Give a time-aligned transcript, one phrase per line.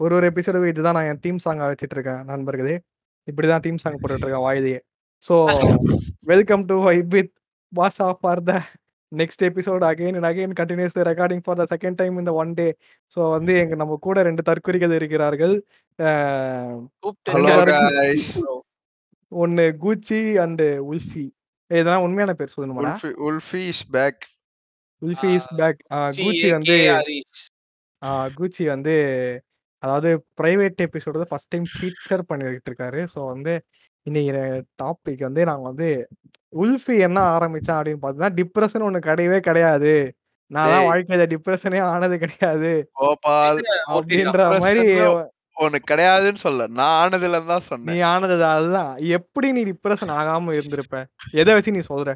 [0.00, 2.74] ஒரு ஒரு எபிசோடுக்கும் இதுதான் நான் என் தீம் சாங்கா வச்சுட்டு இருக்கேன் நண்பர்களே.
[3.28, 4.80] இப்படிதான் தீம் சாங் போட்டுட்டு இருக்கேன் வாயிலேயே.
[5.24, 5.34] So
[6.30, 7.32] welcome to vibe with
[7.72, 8.54] Basha for the
[9.12, 12.68] next episode again and again continues recording for the second time இந்த ஒன் டே.
[13.16, 15.54] ஸோ வந்து எங்க நம்ம கூட 2 தற்குறிகள் இருக்கிறார்கள்.
[19.32, 21.26] ஒண்ணு கூச்சி அண்ட் உல்ஃபி.
[21.70, 22.92] இதெல்லாம் உண்மையான பேர் சொல்லணுமாடா?
[22.92, 24.22] Ulfi Ulfi is back
[25.02, 25.80] Ulfi is back.
[26.18, 26.76] கூச்சி வந்து
[28.36, 28.94] கூச்சி வந்து
[29.78, 33.06] அதாவது பிரைவேட் எபிசோடு தான் ஃபர்ஸ்ட் டைம் ஃபீச்சர் பண்ணிட்டு இருக்காரு.
[33.14, 33.64] ஸோ வந்து
[34.02, 34.32] இன்னைக்கு
[34.82, 36.08] டாபிக் வந்து நாங்க வந்து
[36.56, 39.92] உல்ஃபி என்ன ஆரம்பிச்சான் அப்படின்னு பார்த்தீங்கன்னா, டிப்ரஷன் ஒண்ணு கிடையவே கிடையாது.
[40.50, 40.88] நான்லாம் டேய்.
[40.88, 42.70] வாழ்க்கையில டிப்ரஷனே ஆனது கிடையாது.
[42.92, 43.60] கோபால்
[43.90, 48.96] அப்படின்ற டிப்ரஷன்ல உனக்கு கிடையாதுன்னு சொல்ல நான் ஆனதுல தான் நீ சொன்னேன் ஆனது அதுதான்.
[49.08, 50.98] எப்படி நீ டிப்ரஷன் ஆகாம இருந்திருப்ப?
[51.32, 52.10] எத வச்சு நீ சொல்ற?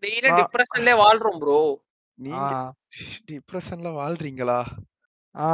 [0.00, 1.58] டெய்லி நான்- டிப்ரஷன்லயே வாழ்றோம் ப்ரோ.
[2.14, 2.50] ஆ, நீங்க
[3.28, 4.58] டிப்ரஷன்ல வாழ்றீங்களா
[5.34, 5.48] ஆ.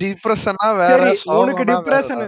[0.00, 2.22] டிப்ரஷனா வேற சரி உனக்கு சோகம்னா டிப்ரஷன்.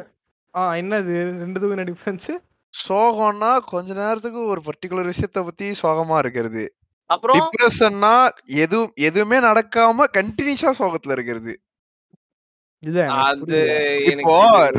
[0.55, 2.31] ஆ என்னது ரெண்டுத்துக்கும் என்ன டிஃபரன்ஸ்?
[2.75, 6.65] சோகம்னா கொஞ்ச நேரத்துக்கு ஒரு பர்டிகுலர் விஷயத்த பத்தி சோகமா இருக்கிறது
[7.11, 8.15] அப்புறம் டிப்ரஷன்னா
[8.59, 8.79] எது
[9.09, 11.53] எதுவுமே நடக்காம கண்டினியூஸா சோகத்துல இருக்கிறது
[13.21, 13.59] அது
[14.13, 14.35] இப்போ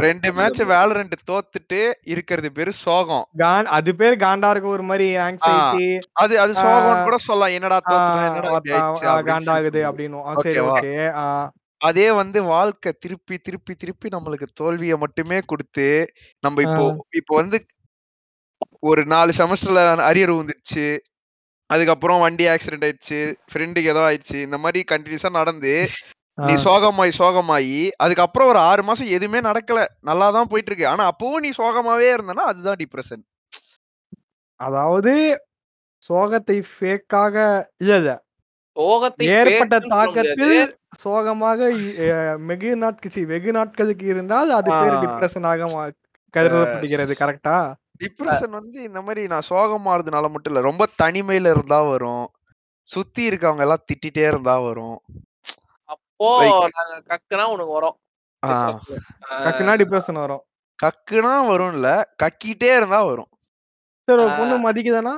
[0.06, 3.25] ரெண்டு மேட்ச் வேலை ரெண்டு தோத்துட்டு இருக்கிறது பேரு சோகம்.
[3.78, 5.88] அது பேர் காண்டா இருக்க ஒரு மாதிரி ஆங்ஸைட்டி
[6.23, 7.56] அது அது சோகம்னு கூட சொல்லலாம்.
[7.58, 7.80] என்னடா
[8.28, 8.52] என்னடா
[9.89, 10.59] அப்படின்னு சரி?
[10.67, 10.94] ஓகே
[11.81, 15.88] அதே வந்து வாழ்க்கை திருப்பி திருப்பி திருப்பி நம்மளுக்கு தோல்வியை மட்டுமே கொடுத்து
[16.44, 17.58] நம்ம இப்போ இப்போ வந்து
[18.83, 20.86] ஒரு நாலு செமஸ்டர்ல அரியர் வந்துடுச்சு
[21.70, 23.20] அதுக்கப்புறம் வண்டி ஆக்சிடென்ட் ஆயிடுச்சு.
[23.52, 24.38] ஃப்ரெண்டுக்கு ஏதோ ஆயிடுச்சு.
[24.48, 25.72] இந்த மாதிரி கண்டினியூஸா நடந்து
[26.38, 29.80] நீ சோகமாயி சோகமாயி அதுக்கப்புறம் ஒரு ஆறு மாசம் எதுவுமே நடக்கல.
[30.02, 33.23] நல்லா தான் போயிட்டு இருக்கு ஆனா அப்பவும் நீ சோகமாவே இருந்தனா அதுதான் டிப்ரெஷன்
[34.59, 35.14] அதாவது
[36.03, 37.36] சோகத்தை ஃபேக்காக
[37.77, 38.11] இல்ல இல்ல.
[38.77, 39.75] சோகத்தை ஏற்பட்ட.
[39.94, 40.58] தாக்கத்தில்
[41.00, 41.59] சோகமாக
[42.45, 44.95] வெகு நாட்கள் வெகு நாட்களுக்கு இருந்தால் அது பேர்.
[45.03, 45.92] டிப்ரெஷனாக மா-
[46.33, 47.58] கருதப்படுகிறது கரெக்டா
[48.02, 52.26] டிப்ரெஷன் வந்து இந்த மாதிரி நான் சோகமாறதுனால மட்டும் இல்ல ரொம்ப தனிமையில இருந்தா வரும்.
[52.88, 54.98] சுத்தி இருக்கவங்க எல்லாம் திட்டிட்டே இருந்தா வரும்.
[56.20, 57.98] நாங்க கக்குனா உனக்கு வரும்.
[59.45, 60.43] கக்குனா டிப்ரெஷன் வரும்.
[60.80, 61.87] கக்குனா வரும்ல.
[62.23, 63.30] கக்கிட்டே இருந்தா வரும்.
[64.08, 64.26] சரி.
[64.39, 65.14] பொண்ணு மதிக்குதானா?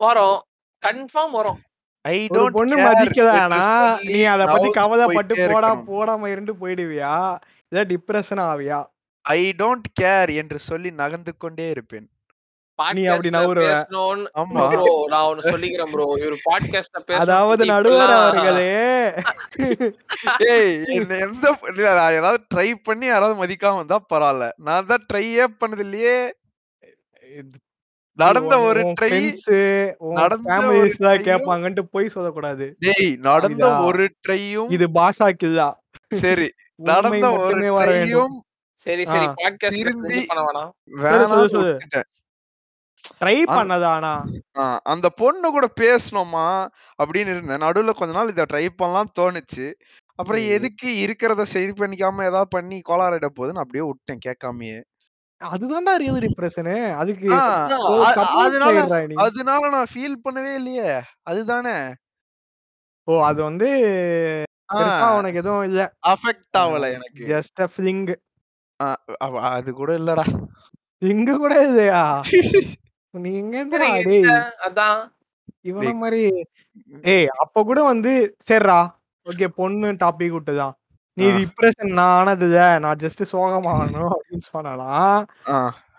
[0.00, 0.38] வரும்.
[0.82, 1.60] கன்ஃபார்ம் வரும்.
[2.04, 3.62] ஐ டோன்ட் பொண்ணு கேர் மதிக்கலானா
[4.10, 5.70] நீ அத பத்தி கவலைப்பட்டு போடா.
[5.90, 7.14] போடாம இருந்து போயிடுவியா?
[7.72, 8.78] இல்ல டிப்ரெஷன் ஆவியா?
[9.24, 12.08] ஐ டோன்ட் கேர் என்று சொல்லி நகர்ந்து கொண்டே இருப்பேன்.
[17.20, 18.72] அதாவது நடுவர் அவர்களே.
[21.22, 21.46] எந்த
[22.12, 24.46] ஏதாவது ட்ரை பண்ணி யாராவது மதிக்காம வந்தா பரவாயில்ல.
[24.66, 26.16] நான் தான் ட்ரையே பண்ணது இல்லையே
[28.18, 29.10] நடந்த ஒரு ட்ரை
[30.18, 30.52] நடந்த
[31.26, 32.66] கேட்பாங்கன்ட்டு போய் சொல்லக்கூடாது.
[32.86, 33.66] டேய் நடந்த?
[33.88, 35.68] ஒரு ட்ரையும் இது பாஷா கில்லா
[36.18, 36.48] சரி
[36.90, 38.34] நடந்த ஒரு ட்ரையும்
[38.80, 39.26] சரி சரி
[39.74, 41.72] திரும்பி பண்ண வேணாம் வேணாம் சொல்லு, சொல்லு.
[41.72, 42.08] விட்டுட்டேன்
[43.20, 44.14] ட்ரை பண்ணதானா
[44.56, 46.46] ஆ, அந்த பொண்ணு கூட பேசணுமா
[46.98, 47.64] அப்படின்னு இருந்தேன்.
[47.64, 49.66] நடுவுல கொஞ்ச நாள் இதை ட்ரை பண்ணலாம் தோணுச்சு.
[50.18, 50.44] அப்புறம்.
[50.56, 54.78] எதுக்கு இருக்கிறத சரி பண்ணிக்காம ஏதாவது பண்ணி கோளாறிட போகுதுன்னு அப்படியே விட்டேன் கேட்காமயே.
[55.40, 57.32] அதுதான்டா ரியல் டிப்ரெஷனு அதுக்கு
[58.42, 58.76] அதனால.
[59.24, 60.90] அதனால நான் ஃபீல் பண்ணவே இல்லையே.
[61.26, 61.76] அதுதானே?
[63.08, 63.68] ஓ அது வந்து
[65.18, 65.82] உனக்கு எதுவும் இல்ல.
[66.08, 67.28] அஃபெக்ட் ஆகல எனக்கு.
[67.28, 68.04] ஜஸ்ட் அ ஃபிளிங்
[69.50, 70.24] அது கூட இல்லடா.
[71.02, 72.02] இங்க கூட இல்லையா?
[73.18, 74.18] நீ எங்க சரி, இருந்துடா டேய்.
[74.18, 74.34] இல்ல,
[74.66, 74.98] அதான்.
[75.64, 76.22] இவன மாதிரி
[77.04, 78.12] ஏய் அப்ப கூட வந்து
[78.48, 78.80] சரிடா
[79.26, 80.74] ஓகே பொண்ணு டாபிக் விட்டுதான்
[81.16, 81.24] நீ.
[81.36, 85.22] டிப்ரெஷன் நான் ஆனதுல நான் ஜஸ்ட் சோகமாகணும் அப்படின்னு சொன்னாலாம்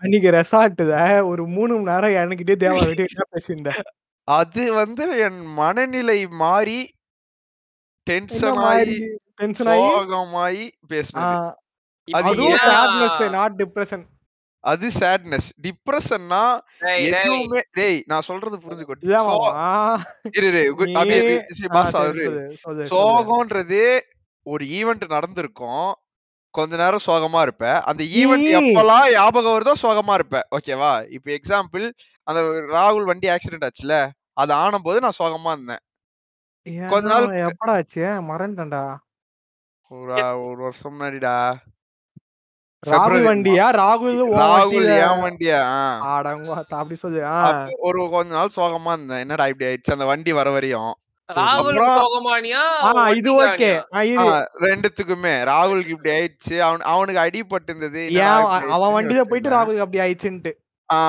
[0.02, 3.72] அன்னைக்கு ரெசார்ட்ல ஒரு மூணு மணி நேரம் என்கிட்டே தேவா கிட்டே என்ன பேசியிருந்த.
[4.28, 6.80] அது வந்து என் மனநிலை மாறி
[8.08, 8.98] டென்ஷன் ஆகி
[9.38, 11.10] டென்ஷன் ஆகி சோகமாயி ஏன்?
[12.10, 14.06] சேட்னஸ் நாட் டிப்ரெஷன்
[14.64, 16.44] அது சேட்னஸ் டிப்ரெஷன்னா
[16.80, 19.38] எதுவுமே டேய் நான் சொல்றது புரிஞ்சுக்கோ.
[22.94, 24.00] சோகம்ன்றது
[24.44, 25.94] ஒரு ஈவெண்ட் நடந்திருக்கும்.
[26.54, 27.82] கொஞ்ச நேரம் சோகமா இருப்ப.
[27.82, 30.48] அந்த ஈவெண்ட் எப்பெல்லாம் ஞாபகம் வருதோ சோகமா இருப்ப.
[30.58, 31.86] ஓகேவா இப்ப எக்ஸாம்பிள்
[32.24, 32.42] அந்த
[32.76, 34.10] ராகுல் வண்டி ஆக்சிடென்ட் ஆச்சுல.
[34.34, 35.84] அது ஆன போது நான் சோகமா இருந்தேன்.
[36.88, 38.02] கொஞ்ச நாள் எப்படா ஆச்சு?
[38.02, 38.84] மறந்துட்டேன்டா.
[39.92, 40.14] ஒரு
[40.48, 41.38] ஒரு வருஷம் முன்னாடிடா.
[42.88, 43.66] ராகுல் வண்டியா?
[43.76, 45.62] ராகுல் ராகுல் ஏன் வண்டியா?
[45.62, 46.20] ஆ.
[46.20, 47.24] அடங்கோ அப்படி சொல்லு
[47.80, 49.18] ஒரு கொஞ்ச நாள் சோகமா இருந்தேன்.
[49.18, 49.92] என்னடா இப்படி ஆயிடுச்சு?
[49.92, 50.94] அந்த வண்டி வர வரையும்.
[54.62, 55.34] ரெண்டுத்துக்குமே.
[55.44, 56.60] ராகுலுக்கு இப்படி ஆயிடுச்சு.
[56.60, 60.52] அவன் அவனுக்கு அடிபட்டு இருந்தது ஏன் அவன் அவன் வண்டியில போயிட்டு ராகுல் அப்படி ஆயிடுச்சுன்ட்டு.
[60.90, 61.00] ஆ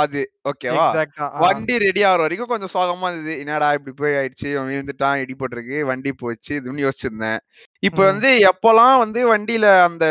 [0.00, 0.20] அது
[0.50, 0.86] ஓகேவா?
[0.86, 3.34] எக்ஸாக்ட்டா வண்டி ரெடி ஆகுற வரைக்கும் கொஞ்சம் சோகமா இருந்தது.
[3.42, 4.48] என்னடா இப்படி போய் ஆயிடுச்சு?
[4.54, 7.38] அவன் விழுந்துட்டான் இடி போட்டிருக்கு வண்டி போச்சு இதுன்னு யோசிச்சிருந்தேன்.
[7.82, 8.00] இப்ப.
[8.10, 10.04] வந்து எப்பெல்லாம் வந்து வண்டியில அந்த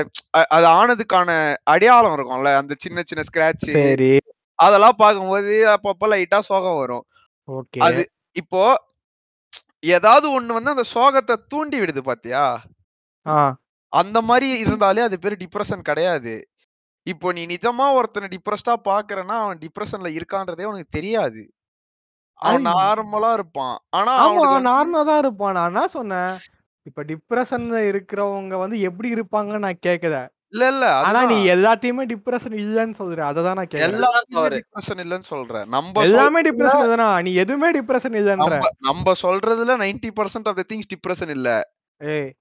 [0.56, 1.30] அது ஆனதுக்கான
[1.74, 3.70] அடையாளம் இருக்கும்ல அந்த சின்ன சின்ன ஸ்கிராட்ச்
[4.60, 7.06] அதெல்லாம் பார்க்கும்போது அப்பப்ப லைட்டா சோகம் வரும்.
[7.88, 8.02] அது
[8.36, 8.64] இப்போ
[9.94, 12.44] ஏதாவது ஒண்ணு வந்து அந்த சோகத்தை தூண்டி விடுது பாத்தியா?
[13.94, 16.34] அந்த மாதிரி இருந்தாலே அது பேரு டிப்ரெஷன் கிடையாது.
[17.04, 21.54] இப்போ நீ நிஜமா ஒருத்தனை டிப்ரெஸ்டா பாக்குறன்னா அவன் டிப்ரெஷன்ல இருக்கான்றதே உனக்கு தெரியாது.
[22.34, 22.66] அவன்.
[22.66, 23.78] நார்மலா இருப்பான்.
[23.90, 25.54] ஆனா வந்து- நார்மலா தான் இருப்பான்.
[25.54, 26.38] நான் என்ன சொன்னேன்?
[26.84, 30.28] இப்ப டிப்ரெஷன்ல இருக்கிறவங்க வந்து எப்படி இருப்பாங்கன்னு நான் கேக்கல.
[30.48, 30.94] இல்ல இல்ல.
[30.94, 31.48] ஆனா நீ.
[31.48, 33.24] எல்லாத்தையுமே டிப்ரெஷன் இல்லன்னு சொல்ற.
[33.24, 33.92] அததான் நான் கேக்குறேன்.
[33.92, 34.66] எல்லாருமே தவறு.
[34.66, 38.60] டிப்ரெஷன் இல்லன்னு சொல்றேன் நம்ம எல்லாமே டிப்ரெஷன் இல்லனா நீ எதுவுமே டிப்ரெஷன் இல்லன்ற.
[38.80, 41.74] நம்ம சொல்றதுல 90% percent of the things depression இல்ல.
[41.98, 42.34] ஏய்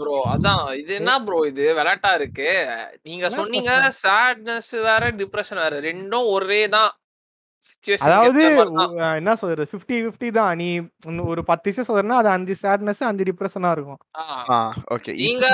[0.00, 1.64] ப்ரோ அதான் இது என்ன ப்ரோ இது?
[1.74, 2.48] விளையாட்டா இருக்கு?
[3.02, 3.72] நீங்க சொன்னீங்க?
[4.02, 5.80] சேட்னஸ் வேற டிப்ரெஷன் வேற.
[5.80, 6.92] ரெண்டும் ஒரே தான்.
[8.06, 8.40] அதாவது
[9.18, 9.64] என்ன சொல்றது?
[9.72, 10.52] 50 50 தான்.
[10.56, 10.68] நீ
[11.26, 14.00] ஒரு பத்து விஷயம் சொல்றேன்னா அது அஞ்சு சேட்னஸ் அஞ்சு டிப்ரெஷனா இருக்கும்.
[14.50, 14.58] ஆ.
[14.94, 15.46] ஓகே நீங்க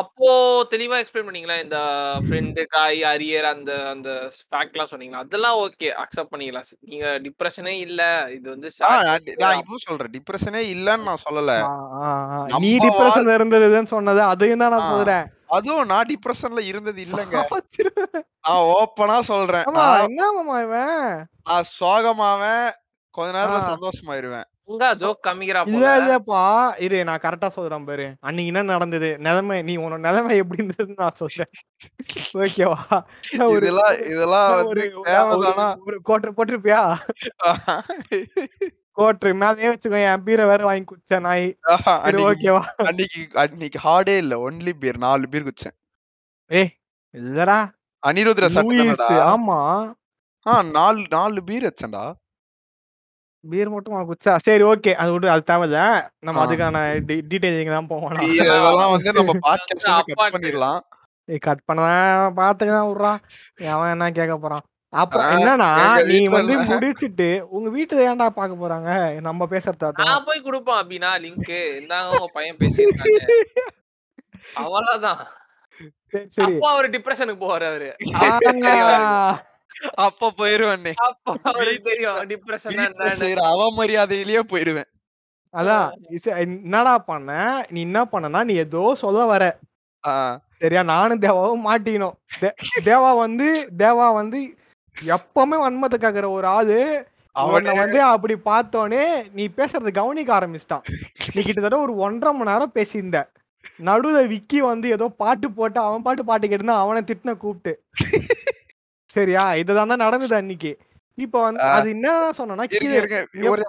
[0.00, 0.28] அப்போ
[0.72, 1.58] தெளிவா எக்ஸ்பிளைன் பண்ணீங்களா?
[1.62, 1.78] இந்த
[2.24, 4.10] ஃப்ரெண்டு காய் அரியர் அந்த அந்த
[4.46, 5.22] ஃபேக்ட்லாம் சொன்னீங்களா?
[5.24, 6.68] அதெல்லாம் ஓகே அக்செப்ட் பண்ணிக்கலாம்.
[6.84, 8.00] நீங்க டிப்ரெஷனே இல்ல.
[8.36, 8.70] இது வந்து
[9.42, 10.12] நான் இப்போ சொல்றேன்.
[10.16, 11.52] டிப்ரெஷனே இல்லன்னு நான் சொல்லல.
[12.60, 14.90] நீ டிப்ரெஷன் இருந்ததுன்னு சொன்னது அதையும் தான் நான்.
[14.92, 15.26] சொல்றேன்.
[15.52, 17.44] அதுவும் நான் டிப்ரெஷன்ல இருந்தது இல்லங்க.
[18.48, 19.64] நான் ஓப்பனா சொல்றேன்.
[19.64, 20.30] என்ன
[20.62, 21.26] இவன்.
[21.44, 22.70] நான் சோகமாவேன்.
[23.10, 23.74] கொஞ்ச நேரத்துல.
[23.74, 24.44] சந்தோஷமாயிருவேன்.
[24.64, 26.72] உங்க ஜோக் கம்மிக்கிறா இல்ல இல்லப்பா.
[26.80, 28.14] இரு நான் கரெக்டா சொல்றேன் பாரு.
[28.20, 29.18] அன்னைக்கு என்ன நடந்தது?
[29.18, 31.50] நிலைமை நீ உன்னோட நிலைமை எப்படி இருந்ததுன்னு நான் சொல்றேன்.
[32.34, 33.02] ஓகேவா
[33.56, 35.76] இதெல்லாம் இதெல்லாம் வந்து தேவைதானா?
[35.86, 36.98] ஒரு- போட்டிருப்பியா?
[38.96, 41.46] கோட்ரு மேலேயே வச்சுக்கோ என் பீரை வேற வாங்கி குச்ச நாய்.
[42.24, 45.76] ஓகேவா அன்னைக்கு அன்னைக்கு ஹார்டே இல்ல ஒன்லி பீர் நாலு பீர் குச்சேன்
[46.50, 46.70] ஏய்
[47.14, 47.58] இல்லடா.
[48.02, 49.58] அனிருத்ர லூயிஸ் சட்டை ஆமா.
[50.46, 52.04] ஆ நாலு நாலு பீர் வச்சேன்டா.
[53.44, 55.78] பீர் மட்டும் வாங்கி குச்சா சரி ஓகே அது விட்டு அது தேவையில்ல.
[56.20, 56.42] நம்ம.
[56.44, 56.82] அதுக்கான
[57.30, 58.12] டீடைலிங் தான் போவோம்.
[58.32, 60.34] இதெல்லாம் வந்து நம்ம பாட்காஸ்ட்ல கட்.
[60.34, 60.80] பண்ணிடலாம்.
[61.42, 61.82] கட் பண்ண
[62.38, 63.12] பாத்துக்கலாம் விட்றா.
[63.74, 64.64] அவன் என்ன கேட்க போறான்?
[64.92, 66.58] அப்புறம் என்னன்னா நீ வந்து.
[66.58, 69.20] முடிச்சிட்டு உங்க வீட்டுல ஏன்டா பாக்க போறாங்க?
[69.20, 71.52] நம்ம பேசுறதா நான் போய் கொடுப்பேன் அப்படின்னா லிங்க்.
[71.80, 73.36] இந்தாங்க உங்க பையன் பேசியிருக்காங்க.
[74.54, 75.26] அவ்வளவுதான்.
[76.08, 76.52] சரி சரி.
[76.54, 77.96] அப்போ அவர் டிப்ரெஷனுக்கு போவாரு அவரு.
[79.94, 84.90] அப்ப போயிருவேன் அப்போ அவருக்கு தெரியும் டிப்ரெஷன் வீட்டுல செய்யற அவமரியாதையிலேயே போயிருவேன்.
[85.52, 85.92] அதான்
[86.38, 87.30] என்னடா பண்ண?
[87.68, 89.58] நீ என்ன பண்ணனா நீ ஏதோ சொல்ல வர.
[90.58, 90.82] சரியா?
[90.82, 92.14] நானும் தேவாவும் மாட்டிக்கணும்.
[92.40, 94.54] தே- தேவா வந்து தேவா வந்து
[94.96, 96.78] எப்பவுமே வன்மத்தை கேக்குற ஒரு ஆளு.
[97.36, 100.84] அவனை வந்து அப்படி பார்த்தோனே நீ பேசுறது கவனிக்க ஆரம்பிச்சிட்டான்.
[101.34, 103.20] நீ கிட்டத்தட்ட ஒரு ஒன்றரை மணி நேரம் பேசியிருந்த.
[103.80, 107.72] நடுவுல விக்கி வந்து ஏதோ பாட்டு போட்டு அவன் பாட்டு பாட்டு கேட்டு அவனை திட்டின கூப்பிட்டு.
[109.08, 109.44] சரியா?
[109.54, 110.72] இதுதான் தான் நடந்தது அன்னைக்கு.
[111.18, 111.62] இப்ப வந்து.
[111.76, 112.64] அது என்ன சொன்னா
[113.50, 113.64] ஒரே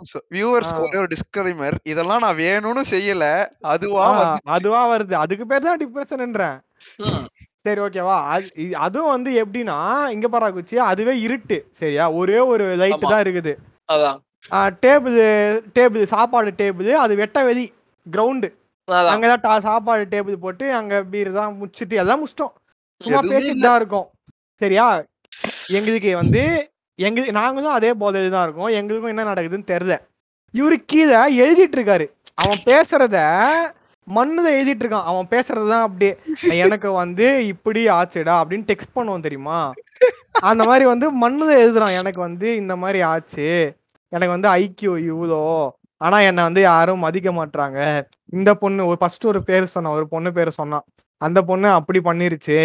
[1.13, 3.25] டிஸ்கிளைமர் இதெல்லாம் நான் வேணும்னு செய்யல.
[3.73, 4.05] அதுவா.
[4.57, 5.15] அதுவா வருது.
[5.23, 6.57] அதுக்கு பேர் தான் டிப்ரெஷன்ன்றேன்
[7.65, 8.47] சரி ஓகேவா அது
[8.85, 9.77] அதுவும் வந்து எப்படின்னா
[10.15, 12.05] இங்க பாரா குச்சி அதுவே இருட்டு சரியா?
[12.19, 13.11] ஒரே ஒரு லைட் ஆமா.
[13.11, 13.53] தான் இருக்குது.
[14.83, 15.15] டேபிள்
[15.77, 17.63] டேபிள் சாப்பாடு டேபிள் அது வெட்ட வெளி
[18.05, 18.49] கிரவுண்டு
[19.11, 22.53] அங்கதான் சாப்பாடு டேபிள் போட்டு அங்க பீர் தான் முடிச்சிட்டு எல்லாம் முடிச்சிட்டோம்.
[23.01, 24.07] சும்மா பேசிட்டு தான் இருக்கோம்.
[24.61, 24.87] சரியா?
[25.77, 26.41] எங்களுக்கு வந்து
[26.99, 28.71] எங்க நாங்களும் அதே போதையில தான் இருக்கோம்.
[28.79, 29.95] எங்களுக்கும் என்ன நடக்குதுன்னு தெரியல.
[30.53, 32.05] இவரு கீழே எழுதிட்டு இருக்காரு.
[32.37, 33.17] அவன் பேசுறத
[34.07, 36.13] மண்ணுல எழுதிட்டு இருக்கான் அவன் பேசுறது தான் அப்படியே
[36.63, 39.59] எனக்கு வந்து இப்படி ஆச்சுடா அப்படின்னு டெக்ஸ்ட் பண்ணுவோம் தெரியுமா?
[40.49, 41.97] அந்த மாதிரி வந்து மண்ணுல எழுதுறான்.
[42.01, 43.47] எனக்கு வந்து இந்த மாதிரி ஆச்சு.
[44.11, 45.41] எனக்கு வந்து ஐக்கியோ இவ்வளோ
[46.01, 47.79] ஆனா என்னை வந்து யாரும் மதிக்க மாட்றாங்க.
[48.29, 49.95] இந்த பொண்ணு ஒரு ஃபர்ஸ்ட் ஒரு பேர் சொன்னான்.
[49.99, 50.85] ஒரு பொண்ணு பேர் சொன்னான்.
[51.21, 52.59] அந்த பொண்ணு அப்படி பண்ணிருச்சு.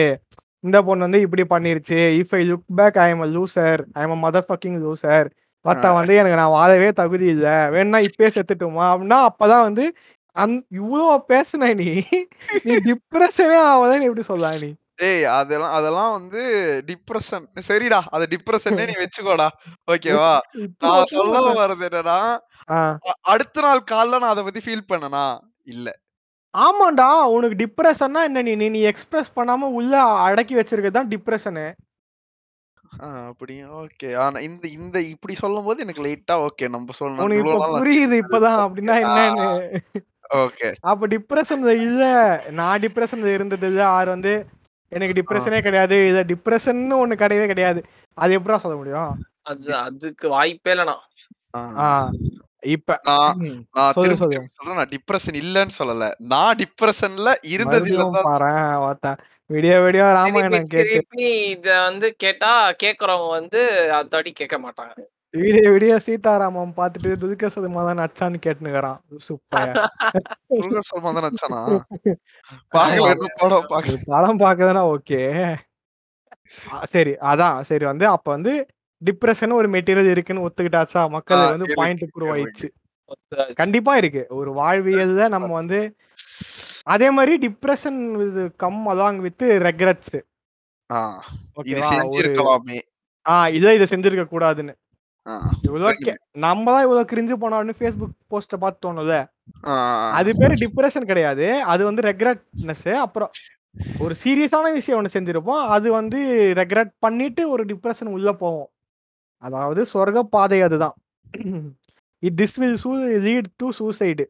[0.65, 1.99] இந்த பொண்ணு வந்து இப்படி பண்ணிருச்சு.
[2.21, 5.29] If I look back I am loser I am motherfucking loser
[5.65, 7.55] பார்த்தா வந்து எனக்கு நான் வாழவே தகுதி இல்லை.
[7.75, 8.85] வேணா இப்பயே செத்துட்டுமா?
[8.93, 9.85] அப்படின்னா அப்பதான் வந்து
[10.39, 11.89] அந் இவ்வளோ பேசுன நீ.
[12.65, 14.71] நீ டிப்ரெஷனே ஆவதான் எப்படி சொல்லலாம் நீ?
[15.07, 16.41] ஏய் அதெல்லாம் அதெல்லாம் வந்து
[16.89, 19.49] டிப்ரெஷன் சரிடா அது டிப்ரெஷனே நீ வச்சுக்கோடா.
[19.89, 20.33] ஓகேவா
[20.85, 21.43] நான் சொல்ல.
[21.59, 22.19] வர்றது என்னன்னா
[23.33, 25.25] அடுத்த நாள் காலைல நான் அதை பத்தி ஃபீல் பண்ணனா?
[25.67, 25.89] இல்ல.
[26.55, 28.69] ஆமாண்டா உனக்கு டிப்ரெஷன்னா என்ன நீ?
[28.71, 29.93] நீ எக்ஸ்பிரஸ் பண்ணாம உள்ள
[30.27, 31.67] அடக்கி வச்சிருக்கிறது தான் டிப்ரெஷனு
[32.99, 38.15] ஆ, அப்படி ஓகே ஆனா இந்த இந்த இப்படி சொல்லும் போது எனக்கு லைட்டா ஓகே நம்ம சொல்லணும் புரியுது
[38.23, 39.49] இப்பதான் அப்படின்னா என்னன்னு.
[40.31, 40.71] ஓகே.
[40.85, 42.03] அப்ப டிப்ரெஷன்ல இல்ல.
[42.53, 43.83] நான் டிப்ரெஷன்ல இருந்தது இல்ல.
[43.97, 44.33] ஆறு வந்து
[44.93, 45.97] எனக்கு டிப்ரெஷனே கிடையாது.
[46.11, 47.81] இத டிப்ரெஷன் ஒண்ணு கிடையவே கிடையாது.
[48.19, 49.11] அது எப்படிடா சொல்ல முடியும்?
[49.47, 50.97] அது அதுக்கு வாய்ப்பே இல்லைண்ணா
[51.79, 51.85] ஆ.
[52.69, 52.97] இப்ப
[54.75, 56.05] நான் டிப்ரஷன் இல்லன்னு சொல்லல.
[56.33, 57.93] நான் டிப்ரஷன்ல இருந்தது
[59.51, 60.99] விடிய விடிய ராமாயணம் கேட்டு.
[61.53, 62.51] இத வந்து கேட்டா
[62.83, 63.61] கேக்குறவங்க வந்து
[63.99, 64.95] அத்தாடி கேட்க மாட்டாங்க.
[65.35, 68.99] விடிய விடிய சீதாராமம் பார்த்துட்டு துல்கர் சல்மான் நச்சான்னு கேட்டுனுக்குறான்.
[69.27, 69.73] சூப்பர்.
[70.53, 71.61] துல்கர் சல்மான் தான் நச்சானா
[73.41, 73.67] படம்
[74.09, 75.21] படம் பார்க்கறதுனா ஓகே.
[76.93, 78.53] சரி அதான் சரி வந்து அப்ப வந்து
[79.03, 81.03] டிப்ரெஷன் ஒரு மெட்டீரியல் இருக்குன்னு ஒத்துக்கிட்டாச்சா?
[81.17, 82.05] மக்கள் வந்து பாயிண்ட்.
[82.15, 82.69] ப்ரூவ் ஆயிடுச்சு.
[83.61, 84.23] கண்டிப்பா இருக்கு.
[84.39, 85.79] ஒரு வாழ்வியல்ல நம்ம வந்து
[86.95, 90.17] அதே மாதிரி டிப்ரெஷன் இது கம் அலாங் வித் ரெக்ரெட்ஸ்
[90.91, 90.99] ஆ,
[91.67, 92.79] இது செஞ்சிருக்கலாமே.
[93.27, 94.75] ஆ இதை இதை செஞ்சிருக்க கூடாதுன்னு
[95.67, 95.89] இவ்வளோ
[96.47, 99.17] நம்ம தான் இவ்வளவு கிரிஞ்சு போனாலும் ஃபேஸ்புக் போஸ்ட பார்த்து தோணும்ல
[100.19, 101.47] அது பேரு டிப்ரெஷன் கிடையாது.
[101.73, 103.31] அது வந்து ரெக்ரெட்னஸ் அப்புறம்
[104.05, 105.63] ஒரு சீரியஸான விஷயம் ஒன்று செஞ்சிருப்போம்.
[105.75, 106.21] அது வந்து
[106.61, 108.71] ரெக்ரெட் பண்ணிட்டு ஒரு டிப்ரெஷன் உள்ள போவோம்.
[109.43, 110.97] அதாவது சொர்க்க பாதை அதுதான்.
[112.23, 112.93] இட் திஸ் வில் சூ
[113.27, 114.27] லீட் டு சூசைடு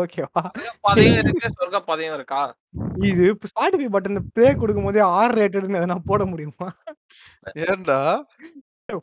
[0.00, 2.42] ஓகேவா சொர்க்க பாதையும் இருக்கு சொர்க்க பாதையும் இருக்கா?
[3.10, 6.68] இது ஸ்பாட்டிஃபை பட்டன் ப்ளே கொடுக்கும் போதே ஆர் ரேட்டட்னு எதனா போட முடியுமா?
[7.66, 7.98] ஏன்டா?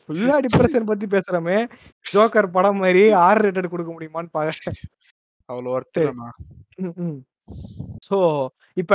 [0.02, 1.58] ஃபுல்லா டிப்ரெஷன் பத்தி பேசுறோமே.
[2.06, 4.74] ஜோக்கர் படம் மாதிரி ஆர் ரேட்டட் கொடுக்க முடியுமான்னு பாக்க
[5.50, 6.00] அவ்வளவு ஒர்த்
[8.08, 8.18] ஸோ
[8.78, 8.94] இப்ப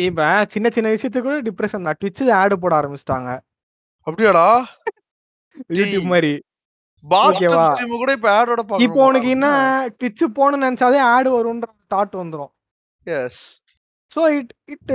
[0.00, 0.24] இப்ப
[0.54, 3.30] சின்ன சின்ன விஷயத்துக்கு கூட டிப்ரெஷன் தான் ட்விட்ச் ஆடு போட ஆரம்பிச்சிட்டாங்க.
[4.06, 4.46] அப்படியாடா?
[5.78, 6.32] யூடியூப் மாதிரி
[8.00, 9.48] கூட இப்ப ஆடோட இப்போ உனக்கு என்ன?
[9.98, 12.52] ட்விட்ச் போகணும்னு நினைச்சாலே ஆடு வரும்ன்ற தாட் வந்துரும்.
[13.06, 13.42] Yes
[14.12, 14.92] so it it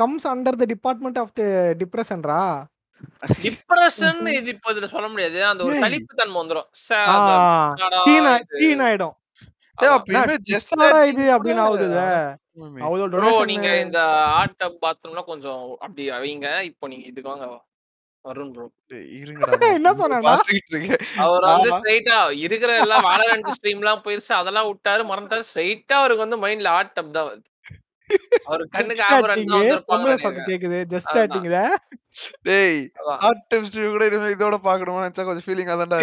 [0.00, 1.44] comes under the department of the
[1.82, 2.40] டிப்ரெஷன்ரா
[3.42, 5.46] depression இது இப்ப இதுல சொல்ல முடியாது.
[5.46, 5.74] அந்த ஒரு.
[5.78, 6.68] சலிப்பு தன்மை வந்துரும்.
[6.82, 7.32] ச- அந்த
[7.76, 8.00] என்னடா
[8.50, 9.16] சீனா ஆயிடும்
[11.08, 12.00] இது அப்படின்னு ஆகுதுல்ல
[13.10, 13.98] ப்ரோ நீங்க இந்த
[14.38, 17.46] ஆர்ட் டப் பாத்ரூம்லாம் கொஞ்சம் அப்படி வைங்க இப்போ நீங்க இதுக்கு வாங்க.
[18.24, 18.64] வருண் ப்ரோ.
[19.76, 19.92] என்ன
[20.70, 20.98] இருக்கேன்.
[21.16, 21.70] அவர் வந்து.
[21.72, 24.32] ஸ்ட்ரைட்டா இருக்கிற எல்லாம் வேலரண்ட் ஸ்ட்ரீம்லாம் போயிருச்சு.
[24.32, 25.42] அதெல்லாம் விட்டாரு மறந்துட்டாரு.
[25.50, 27.48] ஸ்ட்ரைட்டா அவருக்கு வந்து மைண்ட்ல ஆர்ட் டப் தான் வருது.
[28.44, 30.06] அவர் கண்ணுக்கு ஆபரன் தான் வந்திருப்பாங்க.
[30.48, 30.78] கேக்குது.
[30.90, 31.14] ஜஸ்ட் அதான்.
[31.14, 31.58] சாட்டிங்ல
[32.48, 32.78] டேய்
[33.66, 35.98] ஸ்ட்ரீம் கூட இதோட பாக்கணுமா நினைச்சா கொஞ்சம் ஃபீலிங்கா தான்டா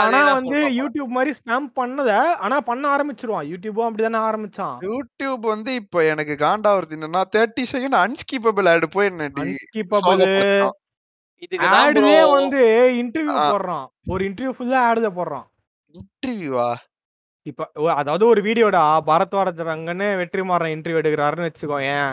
[0.00, 0.58] ஆனா வந்து.
[0.80, 2.10] யூடியூப் மாதிரி ஸ்பேம் பண்ணத
[2.46, 3.48] ஆனா பண்ண ஆரம்பிச்சிருவான்.
[3.52, 4.76] யூடியூபும் அப்படிதானே ஆரம்பிச்சான்.
[4.88, 9.30] யூடியூப் வந்து இப்ப எனக்கு காண்டாவது என்னன்னா தேர்ட்டி செகண்ட் அன்ஸ்கீப்பபிள் ஆடு போய் என்ன
[11.76, 12.62] ஆடுலயே வந்து
[13.02, 13.36] இன்டர்வியூ.
[13.52, 13.86] போடுறான்.
[14.12, 15.46] ஒரு இன்டர்வியூ ஃபுல்லா ஆடுல போடுறான்.
[15.94, 16.70] இன்டர்வியூவா
[17.46, 19.36] இப்ப அதாவது ஒரு வீடியோடா பரத்
[19.68, 22.10] ரங்கன்னு வெற்றி மாறன் இன்டர்வியூ எடுக்கிறாருன்னு வச்சுக்கோ ஏன்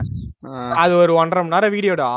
[0.73, 2.09] அது ஒரு ஒன்றரை மணி நேரம் வீடியோடா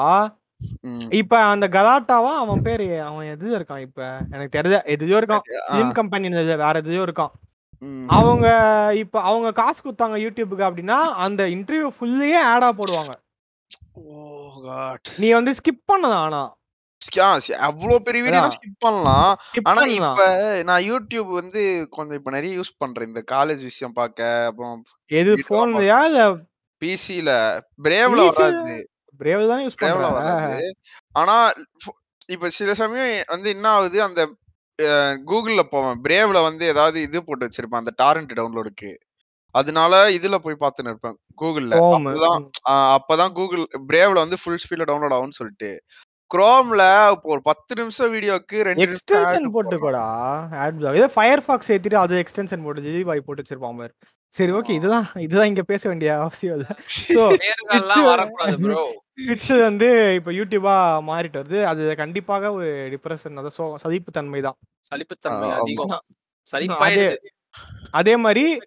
[1.12, 4.00] இப்ப அந்த கலாட்டாவா அவன் பேரு அவன் எதுல இருக்கான் இப்ப.
[4.30, 5.44] எனக்கு தெரியல எதுலயோ இருக்கான்.
[5.68, 7.32] ஃபிலிம் கம்பெனில வேற எதுலயோ இருக்கான்.
[8.12, 8.46] அவங்க
[8.96, 13.12] இப்ப அவங்க காசு கொடுத்தாங்க யூடியூபுக்கு அப்படின்னா அந்த இன்டர்வியூ ஃபுல்லையே ஆடா போடுவாங்க.
[15.16, 16.42] நீ வந்து ஸ்கிப் பண்ணலாம் ஆனா.
[17.60, 18.42] அவ்வளவு பெரிய வீடியோ.
[18.48, 19.32] ஸ்கிப் பண்ணலாம்.
[19.62, 19.82] ஆனா.
[19.98, 20.20] இப்ப
[20.62, 23.08] நான் யூடியூப் வந்து கொஞ்சம் இப்ப நிறைய யூஸ் பண்றேன்.
[23.08, 24.78] இந்த காலேஜ் விஷயம் பார்க்க அப்புறம்
[25.10, 26.20] எது போன்லயா இல்ல
[26.82, 27.30] பிசில
[27.82, 28.76] பிரேவ்ல வராது.
[29.22, 30.66] பிரேவ் தான் யூஸ் பிரேவ்ல வராது.
[31.20, 31.36] ஆனா
[32.34, 34.20] இப்ப சில சமயம் வந்து என்ன ஆகுது அந்த
[35.30, 35.98] கூகுள்ல போவேன்.
[36.04, 38.90] பிரேவ்ல வந்து ஏதாவது இது போட்டு வச்சிருப்பேன் அந்த டாரண்ட் டவுன்லோடுக்கு.
[39.54, 41.74] அதனால இதுல போய் பார்த்துன்னு இருப்பேன் கூகுள்ல.
[41.96, 42.44] அப்பதான்
[42.96, 45.70] அப்பதான் கூகுள் பிரேவ்ல வந்து ஃபுல் ஸ்பீட்ல டவுன்லோட் ஆகும்னு சொல்லிட்டு.
[46.30, 46.82] குரோம்ல
[47.14, 50.04] இப்போ ஒரு பத்து நிமிஷம் வீடியோக்கு ரெண்டு எக்ஸ்டென்ஷன் ad போட்டுக்கோடா
[50.62, 53.94] ஆட் இதே ஃபயர் ஃபாக்ஸ் ஏத்திட்டு அது எக்ஸ்டென்ஷன் போட்டு ஜிஜி பாய் போட்டு வச்சிருப்பான்
[54.34, 56.66] சரி ஓகே இதுதான் இதுதான் இங்க பேச வேண்டிய அவசியம் இல்ல.
[59.26, 60.74] ட்விட்ச் வந்து இப்ப யூடியூபா
[61.10, 61.62] மாறிட்டு வருது.
[61.64, 64.56] அது கண்டிப்பாக ஒரு டிப்ரெஷன் அதாவது சோ- சலிப்பு தன்மை தான்
[65.32, 65.50] ஆமா.
[65.50, 66.02] அதிகம்.
[66.78, 67.20] அதே
[67.90, 68.58] அதே மாதிரி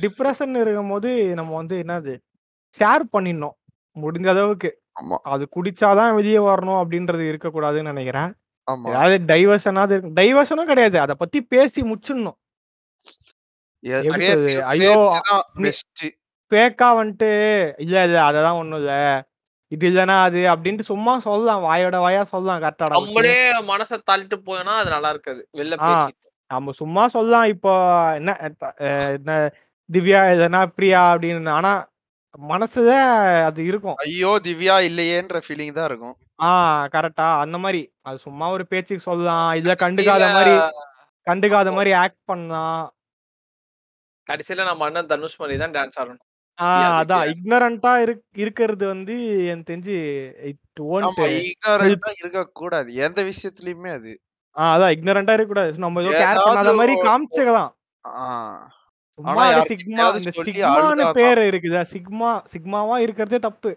[0.00, 2.18] டிப்ரெஷன் இருக்கும் போது நம்ம வந்து என்னது
[2.78, 3.54] ஷேர் பண்ணிடணும்.
[4.00, 4.82] முடிஞ்ச அளவுக்கு.
[5.02, 5.16] ஆமா.
[5.22, 8.34] அது குடிச்சாதான் வெளியே வரணும் அப்படின்றது இருக்கக்கூடாதுன்னு நினைக்கிறேன்.
[8.70, 8.88] ஆமா.
[8.88, 11.00] ஏதாவது டைவர்ஷனாவது டைவர்ஷனும் கிடையாது.
[11.00, 12.36] அதை பத்தி பேசி முச்சிடணும்?
[14.60, 15.20] ஐயோ.
[16.50, 19.24] ஃபேக்கா வந்துட்டு இல்ல இல்ல அதெல்லாம் ஒண்ணும் இல்ல.
[19.72, 21.64] இது இல்லைன்னா அது அப்படின்ட்டு சும்மா சொல்லலாம்.
[21.68, 23.38] வாயோட வாயா சொல்லலாம் கரெக்டாடா நம்மளே
[23.72, 25.42] மனசை தள்ளிட்டு போனா அது நல்லா இருக்காது.
[25.60, 25.78] வெளில
[26.50, 27.46] நம்ம சும்மா சொல்லலாம்.
[27.54, 27.72] இப்போ
[28.18, 29.32] என்ன
[29.88, 31.52] திவ்யா எதனா பிரியா அப்படின்னு.
[31.58, 31.72] ஆனா
[32.52, 32.90] மனசுல
[33.48, 33.96] அது இருக்கும்.
[34.04, 36.14] ஐயோ திவ்யா இல்லையேன்ற ஃபீலிங் தான் இருக்கும்.
[36.46, 36.50] ஆ
[36.94, 37.82] கரெக்டா அந்த மாதிரி.
[38.08, 39.50] அது சும்மா ஒரு பேச்சுக்கு சொல்லலாம்.
[39.60, 40.54] இல்ல கண்டுக்காத மாதிரி
[41.26, 42.84] கண்டுக்காத மாதிரி ஆக்ட் பண்ணலாம்.
[44.26, 46.24] கடைசியில நம்ம அண்ணன் தனுஷ் மாதிரி தான் டான்ஸ் ஆடணும்.
[46.58, 46.66] ஆ
[46.98, 47.30] அதான் yeah.
[47.32, 47.92] இக்னரண்டா
[48.36, 49.96] இருக்கிறது வந்து எனக்கு தெரிஞ்சு
[50.50, 51.26] இட் ஓன்ட் ஆமா
[52.20, 54.12] இருக்க கூடாது எந்த விஷயத்துலயுமே அது
[54.56, 57.72] ஆ அதான் இக்னரண்டா இருக்க கூடாது நம்ம ஏதோ கேர் ஏதாவது பண்ணாத மாதிரி ஒரு- காமிச்சுக்கலாம்
[58.04, 58.26] ஆ,
[59.18, 61.16] சும்மா யார்கிட்டயாவது சிக்மா இந்த சொல்லி சிக்மான்னு அழுதாதான்.
[61.18, 63.70] பேர் இருக்குதா சிக்மா சிக்மாவா இருக்கிறதே தப்பு.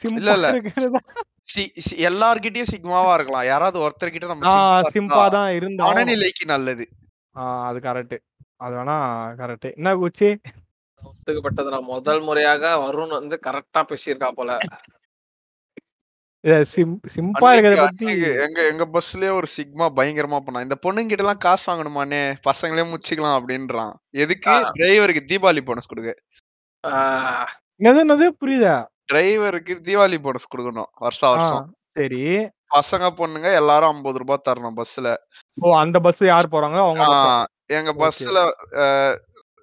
[0.00, 0.48] சிம்பா இல்ல.
[0.54, 1.00] இருக்கிறது
[1.48, 5.86] சி- சி- எல்லார்கிட்டயும் சிக்மாவா இருக்கலாம் யாராவது ஒருத்தர் கிட்ட நம்ம ஆ சிம்பா சிம்பா இருந்தா தான் இருந்தா
[5.88, 6.84] மனநிலைக்கு நல்லது
[7.36, 8.16] ஆ அது கரெக்ட்.
[8.58, 8.96] அது வேணா
[9.38, 9.68] கரெக்ட்.
[9.72, 10.30] என்ன குச்சி?
[11.00, 11.82] ஒத்துக்கப்பட்டதுடா.
[11.82, 14.58] முதல் முறையாக வருண் வந்து கரெக்ட்டா பேசியிருக்கா போல.
[16.44, 20.62] சிம்பா எங்க எங்க பஸ்லயே ஒரு சிக்மா பயங்கரமா பண்ணான்.
[20.62, 23.92] இந்த பொண்ணுங்கிட்ட எல்லாம் காசு வாங்கணுமாண்ணே, பசங்களே முடிச்சுக்கலாம் அப்படின்றான்.
[24.16, 24.50] எதுக்கு?
[24.50, 26.10] டிரைவருக்கு தீபாவளி போனஸ் குடுக்க.
[27.80, 28.26] என்னது என்னது?
[28.38, 28.68] புரியல.
[29.12, 30.90] டிரைவருக்கு தீபாவளி போனஸ் குடுக்கணும்.
[30.98, 31.66] வருஷா ஆ வருஷம்.
[31.92, 32.22] சரி.
[32.70, 34.00] பசங்க, பொண்ணுங்க எல்லாரும் ரூ.
[34.02, 35.08] 50 தரணும் பஸ்ல.
[35.60, 35.76] ஓ!
[35.76, 37.04] அந்த பஸ் யார் போறாங்களோ அவங்க.
[37.70, 37.90] எங்க.
[37.94, 38.38] பஸ்ல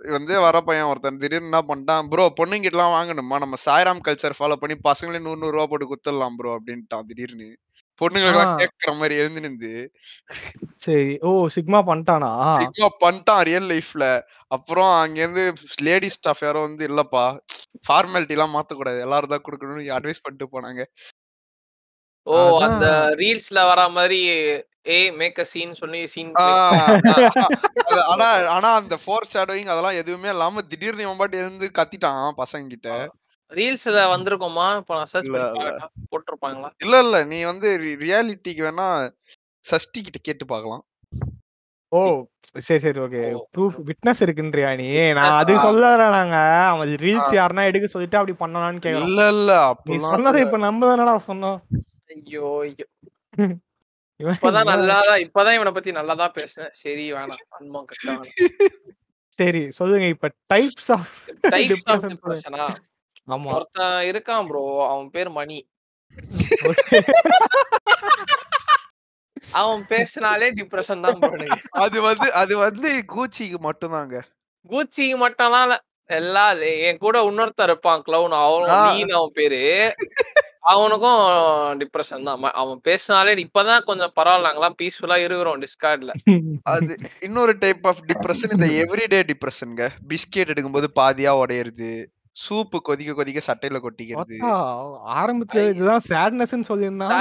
[0.02, 3.38] வந்து வர பையன் ஒருத்தன் திடீர்னு என்ன பண்ணிட்டான், "ப்ரோ பொண்ணுங்கிட்டலாம் வாங்கணுமா?
[3.40, 5.34] நம்ம சாய்ராம் கல்ச்சர் ஃபாலோ பண்ணி பசங்களே ரூ.
[5.44, 7.50] 100 போட்டு குடுத்துடலாம் ப்ரோ" அப்படின்ட்டான் திடீர்னு.
[8.02, 9.72] பொண்ணுங்களுக்கெல்லாம் கேட்கிற மாரி எழுந்து நிந்து.
[10.82, 10.98] சரி.
[11.24, 11.50] ஓ!
[11.56, 12.34] சிக்மா பண்ணிட்டானா?
[12.56, 14.06] சிக்மா பண்ணிட்டான் ரியல் லைஃப்ல.
[14.52, 15.44] அப்புறம் அங்கேருந்து
[15.82, 17.26] லேடி ஸ்டாஃப் யாரோ வந்து, "இல்லப்பா
[17.88, 19.00] ஃபார்மாலிட்டிலாம் மாத்தக்கூடாது.
[19.06, 20.82] எல்லாரும் தான் குடுக்கணும்னு" அட்வைஸ் பண்ணிட்டு போனாங்க.
[22.28, 22.34] ஓ!
[22.66, 22.86] அந்த.
[23.20, 24.20] ரீல்ஸ்ல வரா மாரி
[24.86, 26.32] ஏய் மேக் அ சீன் சொல்லி சீன்?
[27.88, 32.90] அது ஆனா ஆனா அந்த ஃபோர் ஷேடோயிங் அதெல்லாம் எதுவுமே இல்லாம திடீர்னு இவன் பாட்டு எழுந்து கத்திட்டான் பசங்ககிட்ட.
[32.92, 32.98] ஆ.
[33.52, 34.68] ரீல்ஸ்ல வந்திருக்குமா?
[34.80, 35.32] இப்ப நான் சர்ச்?
[36.12, 36.72] போட்டுருப்பாங்களா?
[36.80, 37.18] இல்ல, இல்ல.
[37.30, 37.70] நீ வந்து
[38.04, 38.88] ரியாலிட்டிக்கு வேணா
[39.64, 40.84] சஷ்டி கிட்ட கேட்டு பார்க்கலாம்.
[41.92, 42.02] ஓ!
[42.60, 43.00] சரி, சரி.
[43.06, 43.22] ஓகே.
[43.54, 44.88] ப்ரூஃப் விட்னஸ் இருக்குன்றியா நீ?
[45.20, 45.60] நான் ஆ.
[45.66, 46.38] சொல்லல நாங்க.
[46.72, 46.92] அவன்.
[47.04, 49.14] ரீல்ஸ் யாருன்னா எடுக்க சொல்லிட்டு அப்படி பண்ணலான்னு கேட்கிறோம்.
[49.14, 49.52] இல்ல, இல்ல.
[49.88, 50.38] நீ அப்படிலாம் சொன்னத.
[50.46, 51.60] இப்ப நம்ம தானடா சொன்னோம்.
[52.10, 52.44] ஐயோ!
[52.64, 52.86] ஐயோ!
[54.20, 56.72] இப்பதான் இவன் நல்லா தான் இப்பதான் இவன பத்தி நல்லா தான் பேசினேன்.
[56.82, 57.44] சரி வேணாம்.
[57.58, 58.16] அன்மம் கட்ட.
[59.40, 61.12] சரி சொல்லுங்க இப்ப types of
[61.54, 62.58] types of depression?
[63.28, 63.50] ஆமா.
[63.58, 64.64] ஒருத்தன் இருக்கான் ப்ரோ.
[64.92, 65.60] அவன் பேரு மணி.
[69.60, 71.22] அவன் பேசினாலே டிப்ரஷன் தான்.
[71.86, 74.18] அது வந்து அது வந்து கூச்சிக்கு மட்டும் தாங்க.
[74.70, 75.78] கூச்சிக்கு மட்டும்லாம் இல்ல.
[76.10, 76.44] எல்லா
[76.88, 78.36] என் கூட இன்னொருத்தன் இருப்பான் க்ளவுன்.
[78.86, 79.62] லீன்னு அவன் பேரு.
[80.62, 81.22] அவனுக்கும்
[81.82, 82.52] டிப்ரஷன் தான்.
[82.54, 84.48] அவன் பேசினாலே இப்பதான் கொஞ்சம் பரவால்ல.
[84.48, 86.14] நாங்கலாம் பீஸ்ஃபுல்லா இருக்கிறோம் டிஸ்கார்ட்ல.
[86.64, 89.90] அது இன்னொரு டைப் ஆஃப் டிப்ரஷன் இந்த எவ்ரிடே டிப்ரஷன்ங்க.
[90.08, 91.92] பிஸ்கட் எடுக்கும்போது பாதியா உடையறது.
[92.50, 94.36] சூப்பு கொதிக்க கொதிக்க சட்டையில கொட்டிக்கிறது.
[95.20, 97.16] ஆரம்பத்துல இதுதான் சேட்னஸ்ன்னு சொல்லியிருந்தான்.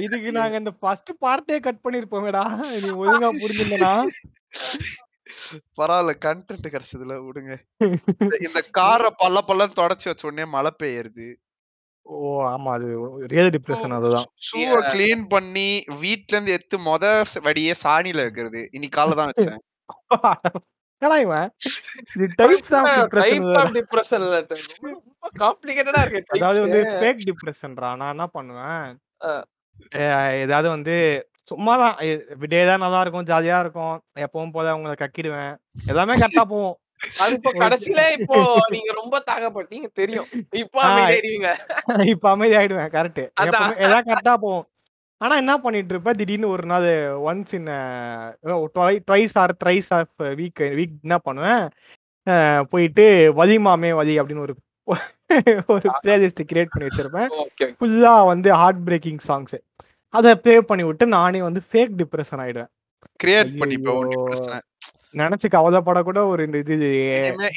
[0.00, 2.44] இதுக்கு நாங்க இந்த ஃபர்ஸ்ட் பார்ட்டே கட் பண்ணிருப்போமேடா.
[2.82, 3.94] நீ ஒழுங்கா புரிஞ்சிருந்தனா.
[5.78, 7.52] பரவால்ல கன்டென்ட் கிடைச்சதுல விடுங்க.
[8.46, 11.28] இந்த கார பல்ல பல்லன்னு தொடச்சு வச்ச உடனே மழை பெய்யறது.
[12.06, 12.16] ஓ!
[12.50, 12.70] ஆமா.
[12.76, 12.88] அது
[13.32, 14.28] ரியல் டிப்ரஷன் அதுதான்.
[14.46, 15.68] ஷூவ கிளீன் பண்ணி
[16.02, 17.04] வீட்ல இருந்து எடுத்து மொத
[17.46, 18.62] வடியே சாணியில வைக்கிறது.
[18.72, 19.60] இன்னைக்கு காலைல தான் வச்சேன்.
[21.02, 21.48] என்னடா இவன்?
[22.16, 23.62] இது டைப்ஸ் ஆஃப் டிப்ரஷன் டைப் வேற.
[23.62, 24.38] ஆஃப் டிப்ரஷன் இல்ல.
[24.64, 26.92] ரொம்ப ரொம்ப காம்ப்ளிகேட்டடா இருக்கு அதாவது வந்து டைப்ஸ்.
[26.92, 27.88] ஃபேக் டிப்ரஷன்டா.
[28.00, 28.84] நான் என்ன பண்ணுவேன்,
[30.42, 30.96] ஏதாவது வந்து
[31.48, 32.10] சும்மா தான் எ
[32.52, 33.94] டே தான் நல்லா இருக்கும், ஜாலியா இருக்கும்.
[34.18, 35.52] எப்பவும் போல அவங்கள கக்கிடுவேன்.
[35.86, 36.76] எல்லாமே கரெக்ட்டா போகும்.
[37.24, 37.50] அது இப்போ.
[37.58, 38.38] கடைசியில இப்போ
[38.70, 40.28] நீங்க ரொம்ப தாகப்பட்டீங்க தெரியும்.
[40.62, 40.78] இப்போ.
[40.88, 41.50] அமைதியாயிடுவீங்க.
[42.14, 42.90] இப்ப அமைதியாயிடுவேன்.
[42.96, 43.22] கரெக்ட்.
[43.86, 44.66] எல்லாம் கரெக்ட்டா போகும்.
[45.20, 46.86] ஆனா என்ன பண்ணிட்டு இருப்பேன், திடீர்னு ஒரு நாள்
[47.28, 47.70] once in
[49.08, 51.64] twice or thrice of week week என்ன பண்ணுவேன்,
[52.72, 53.06] போயிட்டு
[53.36, 54.54] "வலி மாமே வலி" அப்படின்னு ஒரு
[55.74, 57.30] ஒரு பிளேலிஸ்ட் கிரியேட் பண்ணி வச்சிருப்பேன்.
[57.78, 59.56] ஃபுல்லா வந்து ஹார்ட் பிரேக்கிங் சாங்ஸ்.
[60.14, 62.70] அத ப்ளே பண்ணி விட்டு நானே வந்து ஃபேக் டிப்ரஷன் ஆயிடுவேன்.
[63.20, 63.96] கிரியேட் பண்ணிப்ப ஐயய்யோ!
[63.96, 64.60] உன் டிப்ரஷன.
[65.14, 66.78] நெனச்சு கவலைப்பட கூட ஒரு இந்த இது.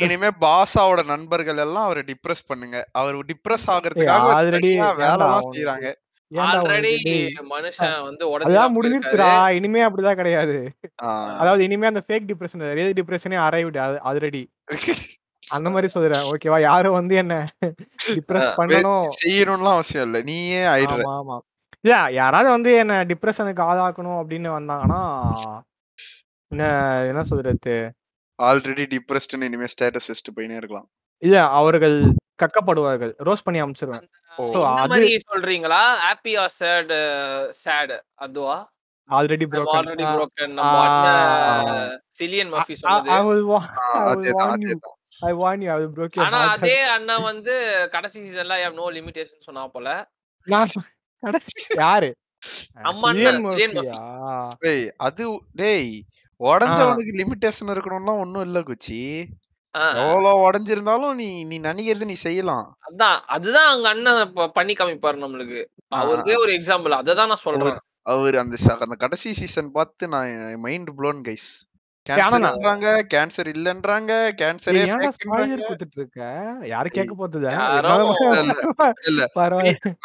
[0.01, 2.77] இனிமே பாஸாவோட நண்பர்கள் எல்லாம் அவர டிப்ரஸ் பண்ணுங்க.
[2.93, 5.89] அவர் டிப்ரஸ் ஆகுறதுக்காக ஆல்ரெடி போயிருக்காரு.
[8.75, 9.29] முடிஞ்சிருச்சுடா.
[9.57, 10.57] இனிமே அப்படிதான் கிடையாது.
[11.39, 14.43] அதாவது இனிமே அந்த ஃபேக் டிப்ரஷன் ரியல் டிப்ரஷனே அரைவ்ட் ஆல்ரெடி.
[15.51, 16.25] அந்த மாரி சொல்றேன்.
[16.31, 16.59] ஓகேவா?
[16.65, 17.35] யாரும் வந்து என்ன
[18.15, 18.49] டிப்ரஸ்.
[18.59, 19.07] பண்ணணும்.
[19.19, 20.19] செய்யணும்லாம் அவசியம் இல்ல.
[20.29, 21.01] நீயே ஆயிடுற.
[21.11, 21.37] ஆமா.
[21.83, 25.01] இல்ல யாராவது வந்து என்ன டிப்ரஷனுக்கு ஆளாக்கணும் அப்படின்னு வந்தாங்கன்னா,
[26.51, 26.63] என்ன
[27.09, 27.75] என்ன சொல்றது?
[28.39, 30.87] ஆல்ரெடி டிப்ரஸ்ட்ன்னு இனிமே ஸ்டேட்டஸ் வச்சுட்டு போயினே இருக்கலாம்.
[31.23, 31.95] இல்ல அவர்கள்
[32.39, 33.13] கக்கப்படுவார்கள்.
[33.27, 34.05] ரோஸ்ட் பண்ணி அனுப்பிச்சுருவேன்.
[34.37, 34.43] ஓ!
[34.53, 35.81] சோ அது சொல்றீங்களா?
[36.05, 36.93] ஹேப்பி ஆர் சேட்
[37.59, 38.55] சேட் அதுவா?
[39.09, 39.77] Already broken.
[39.77, 40.75] ஆல்ரெடி புரோக்கன் நம்ம
[42.19, 43.09] சிலியன் I மர்ஃபி சொன்னது.
[45.23, 45.69] I warn you.
[45.71, 46.39] I will break your ஆனா.
[46.53, 47.55] அதே அண்ணன் வந்து
[47.91, 49.89] கடைசி சீசன்ல ஐ ஹேவ் நோ லிமிட்டேஷன் சொன்னா போல.
[51.81, 52.09] யாரு?
[54.97, 56.03] அது டேய்.
[56.39, 59.27] உடைஞ்சவனுக்கு லிமிட்டேஷன் இருக்கணும்லாம் ஒண்ணும் இல்ல குச்சி.
[59.75, 59.89] ஆ, ஆ.
[60.09, 62.77] எவ்வளோ உடைஞ்சிருந்தாலும் நீ நீ நடிக்கிறது நீ செய்யலாம்.
[62.89, 63.19] அதான்.
[63.27, 65.61] அதுதான் அங்க அண்ணன் பண்ணி காமிப்பாரு நம்மளுக்கு.
[65.87, 66.93] அவருக்கே ஒரு எக்ஸாம்பிள்.
[66.97, 67.79] அததான் நான் அவரு சொல்றேன்.
[68.01, 71.49] அவரு அந்த அந்த கடைசி சீசன் பார்த்து நான் மைண்ட் ப்ளோன் கைஸ்.
[72.09, 72.49] ஆனா
[73.11, 74.77] கேன்சர் இல்லன்றாங்க, கேன்சர்
[75.63, 76.19] குடுத்துட்டு இருக்க?
[76.71, 77.49] யாரும் ஏய் கேட்க போறதில்ல.
[77.55, 79.25] யாரும் இருந்தாலும் இல்ல.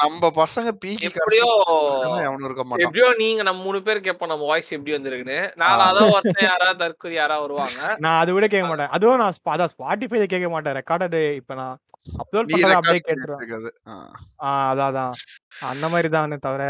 [0.02, 1.46] நம்ம பசங்க பீக்கி எப்படியோ
[1.94, 2.84] கடைசி எவனும் இருக்க மாட்டான்.
[2.86, 5.38] எப்படியோ நீங்க நம்ம 3 பேர் கேட்போம் நம்ம வாய்ஸ் எப்படி வந்திருக்குன்னு.
[5.62, 7.80] நாலாவதா ஒருத்தன் யாராவது தற்குறி யாராவது வருவாங்க.
[8.04, 8.92] நான் அது கூட கேட்க மாட்டேன்.
[8.96, 10.78] அதுவும் நான் அதான் Spotifyல கேட்க மாட்டேன்.
[10.80, 11.76] ரெக்கார்டட் இப்ப நான்
[12.22, 13.76] அப்லோட் பண்றத அப்படியே பண்ணி கேட்டுருவேன்
[14.70, 15.14] அதான் அதான்
[15.70, 16.64] அந்த மாதிரி தானே தவிர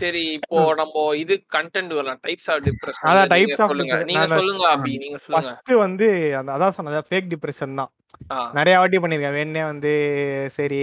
[0.00, 2.20] சரி இப்போ நம்ம இது கண்டென்ட் வரலாம்.
[2.26, 3.96] டைப்ஸ் ஆஃப் டிப்ரெஷன் அதான் types of சொல்லுங்க.
[4.10, 4.92] நீங்க சொல்லுங்க அபி.
[5.04, 5.36] நீங்க சொல்லுங்க.
[5.38, 6.08] ஃபர்ஸ்ட் வந்து
[6.40, 7.90] அந்த அதான் சொன்னது ஃபேக் டிப்ரெஷன் தான்.
[8.58, 9.92] நிறைய வாட்டி பண்ணிருக்கேன் வேணே வந்து
[10.58, 10.80] சரி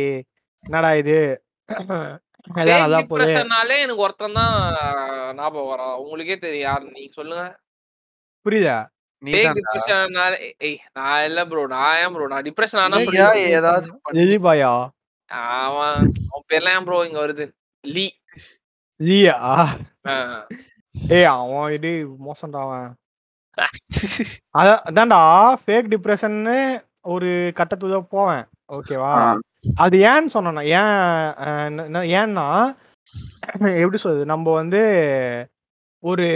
[0.65, 1.17] என்னடா இது?
[2.95, 4.55] depressionனாலே எனக்கு ஒருத்தன் தான்
[5.39, 5.95] ஞாபகம் வரான்.
[6.01, 6.67] உங்களுக்கே தெரியும்.
[6.69, 7.45] யாரு நீங்க சொல்லுங்க.
[8.45, 8.77] புரியுதா?
[10.97, 12.97] நான் இல்ல ப்ரோ நான் ஏன் ப்ரோ நான் டிப்ரெஷன் ஆனா
[13.59, 13.87] ஏதாவது
[15.29, 15.95] அவன்
[16.31, 17.45] அவன் பேர்லாம் ஏன் ப்ரோ இங்க வருது?
[17.83, 18.05] லீ.
[18.99, 19.35] லியா
[20.07, 20.15] ஆ.
[21.11, 21.91] ஏய் அவன் இது
[22.25, 22.87] மோசம்டா அவன்
[24.55, 25.19] அதான் அதான்டா
[25.61, 26.57] ஃபேக் டிப்ரெஷன்னு
[27.05, 28.43] ஒரு கட்டத்துல போவேன்.
[28.71, 29.11] ஓகேவா.
[29.77, 31.79] அது ஏன்னு சொன்னா ஏன்
[32.15, 32.45] ஏன்னா
[33.75, 34.25] எப்படி சொல்றது?
[34.25, 34.81] நம்ம வந்து
[36.03, 36.27] ஒரு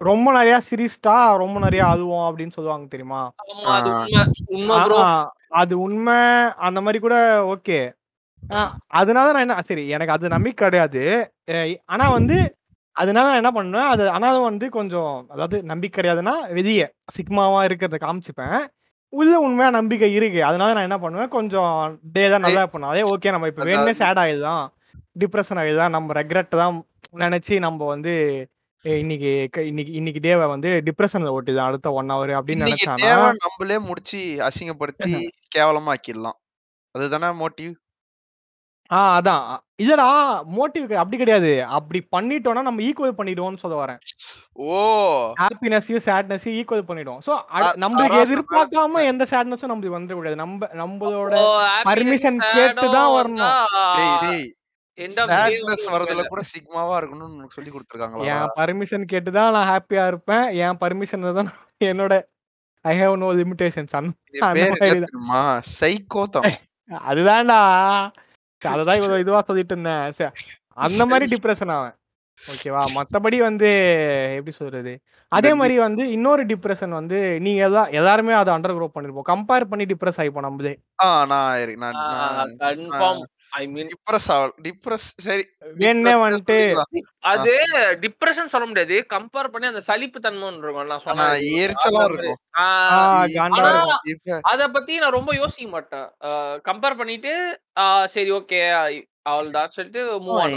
[0.00, 3.22] ரொம்ப நிறைய சிரிஸ்டா ரொம்ப நிறைய அழுவோம் அப்படின்னு சொல்லுவாங்க தெரியுமா?
[5.60, 6.18] அது உண்மை
[6.60, 7.78] அந்த மாதிரி கூட ஓகே
[8.92, 11.02] அதனால நான் என்ன சரி எனக்கு அது நம்பிக்கை கிடையாது.
[11.94, 12.36] ஆனா வந்து
[12.96, 16.86] அதனால நான் என்ன பண்ணுவேன் அது ஆனாலும் வந்து கொஞ்சம் அதாவது நம்பிக்கை கிடையாதுன்னா வெளியே
[17.16, 18.58] சிக்மாவா இருக்கிறத காமிச்சுப்பேன்.
[19.12, 20.40] உள்ள உண்மையா நம்பிக்கை இருக்கு.
[20.44, 21.74] அதனால நான் என்ன பண்ணுவேன் கொஞ்சம்
[22.14, 24.64] டே தான் நல்லா பண்ணும் அதே ஓகே நம்ம இப்ப வேணுமே சேட் ஆயிடுதான்
[25.22, 26.76] டிப்ரெஷன் ஆயிடுதான் நம்ம ரெக்ரெட் தான்
[27.24, 28.12] நினைச்சு நம்ம வந்து
[28.84, 29.30] இன்னைக்கு
[29.62, 32.68] இன்னைக்கு இன்னைக்கு டேவை வந்து டிப்ரெஷன்ல ஓட்டிதான் அடுத்த ஒன் ஹவர் அப்படின்னு
[33.02, 35.10] டேவ நம்மளே முடிச்சு அசிங்கப்படுத்தி
[35.56, 36.38] கேவலமா ஆக்கிடலாம்
[36.94, 37.72] அதுதானே மோட்டிவ்
[38.90, 39.42] ஆ அதான்.
[39.50, 40.06] அ- இல்லடா
[40.54, 41.50] மோட்டிவ் அப்படி கிடையாது.
[41.70, 44.00] அப்படி பண்ணிட்டோம்னா நம்ம ஈக்குவல் பண்ணிடுவோம்னு சொல்ல வரேன்.
[44.66, 44.78] ஓ!
[45.40, 47.20] ஹாப்பினஸையும் சேட்னஸையும் ஈக்குவல் பண்ணிடும்.
[47.26, 49.02] ஸோ அ- நம்மளுக்கு அதான் எதிர்பார்க்காம.
[49.06, 50.36] எந்த சேட்னஸும் நம்மளுக்கு வந்துட கூடாது.
[50.36, 51.92] நம்ம நம்மளோட அப்போ
[52.38, 53.54] sad கேட்டு தான் வரணும்.
[53.96, 54.48] டேய் டேய்
[55.28, 58.26] சேட்னஸ் வரதுல ஒரு கூட சிக்மாவா இருக்கணும்னு உனக்கு சொல்லி கொடுத்துருக்காங்களா?
[58.32, 60.44] என் பர்மிஷன் கேட்டு தான் நான் ஹாப்பியா இருப்பேன்.
[60.60, 61.52] என் பர்மிஷன் தான்
[61.90, 62.14] என்னோட
[62.84, 65.06] ஐ ஹேவ் நோ லிமிடேஷன்ஸ் அந்த அந்த பேர் மாதிரி என்ன தான்.
[65.06, 65.40] தெரியுமா?
[65.80, 66.44] சைக்கோத்தம்
[67.10, 67.60] அதுதான்டா.
[68.68, 70.12] அதுதான் இவ்வளவு இதுவா சொல்லிட்டு இருந்தேன்.
[70.12, 70.32] சரி,
[70.76, 71.94] அந்த மாதிரி டிப்ரெஷன் ஆவேன்.
[72.38, 72.82] ஓகேவா?
[72.96, 73.68] மத்தபடி வந்து
[74.36, 74.92] எப்படி சொல்றது?
[75.32, 79.28] அதே மாதிரி வந்து இன்னொரு டிப்ரெஷன் வந்து நீங்க எல்லா எல்லாருமே அதை அண்டர் க்ரோ பண்ணிருப்போம்.
[79.32, 80.74] கம்பேர் பண்ணி டிப்ரெஸ் ஆயிப்போம் நம்மளே.
[83.52, 84.28] ஐ மீன் டிப்ரஸ்
[84.62, 85.44] டிப்ரஸ் சரி.
[85.76, 86.56] வேணே வந்துட்டு.
[87.30, 87.52] அது
[88.02, 88.96] டிப்ரெஷன் சொல்ல முடியாது.
[89.10, 92.38] கம்பேர் பண்ணி அந்த சலிப்பு தன்மைன்னு இருக்கும் நான் சொன்னேன் எரிச்சலா இருக்கும்.
[94.52, 96.08] அத பத்தி நான் ரொம்ப யோசிக்க மாட்டேன்.
[96.64, 97.34] கம்பேர் பண்ணிட்டு
[98.06, 98.60] சரி ஓகே
[99.30, 100.54] அவள்தான் சொல்லிட்டு மூவ் ஆ, ஆன்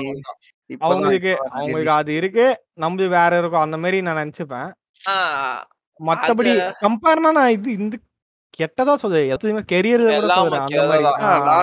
[0.70, 2.46] இப்பதான் அவங்களுக்கு அவங்களுக்கு அது இருக்கு
[2.82, 3.62] நம்மளுக்கு வேற இருக்கும்.
[3.62, 4.70] அந்த மாதிரி நான் நினைச்சுப்பேன்.
[6.00, 6.52] மத்தபடி
[6.82, 7.96] கம்பேர்னா நான் இது இந்த
[8.60, 9.62] கெட்டதா சொல்ல எதுவுமே.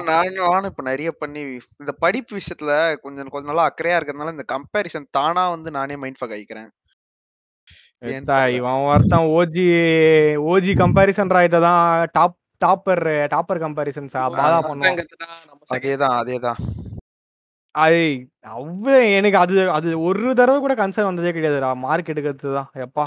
[0.09, 1.43] நான் நானும் இப்ப நிறைய பண்ணி
[1.83, 6.35] இந்த படிப்பு விஷயத்துல கொஞ்சம் கொஞ்ச நாளா அக்கறையா இருக்கிறதுனால இந்த கம்பேரிசன் தானா வந்து நானே மைண்ட் ஃபக்
[6.43, 6.69] தெரியல.
[8.59, 9.67] இவன் ஒருத்தன் ஓஜி
[10.51, 13.03] ஓஜி கம்பேரிசன் இததான் டாப் டாப்பர்
[13.35, 14.99] டாப்பர் கம்பேரிசன்ஸா பாதா பண்ணுவான்.
[15.77, 16.61] அதேதான் அதேதான்.
[17.75, 17.95] ஐ
[18.55, 21.71] அவ்வ எனக்கு அது அது ஒரு தடவை கூட கன்சர்ன் வந்ததே கிடையாதுடா.
[21.85, 23.05] மார்க் எடுக்கிறது தான் எப்பா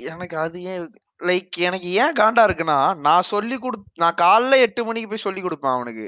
[0.00, 0.86] எனக்கு அது ஏன்
[1.20, 5.74] லைக் எனக்கு ஏன் காண்டா இருக்குன்னா நான் சொல்லி கொடு நான் காலைல எட்டு மணிக்கு போய் சொல்லி கொடுப்பேன்
[5.74, 6.06] அவனுக்கு.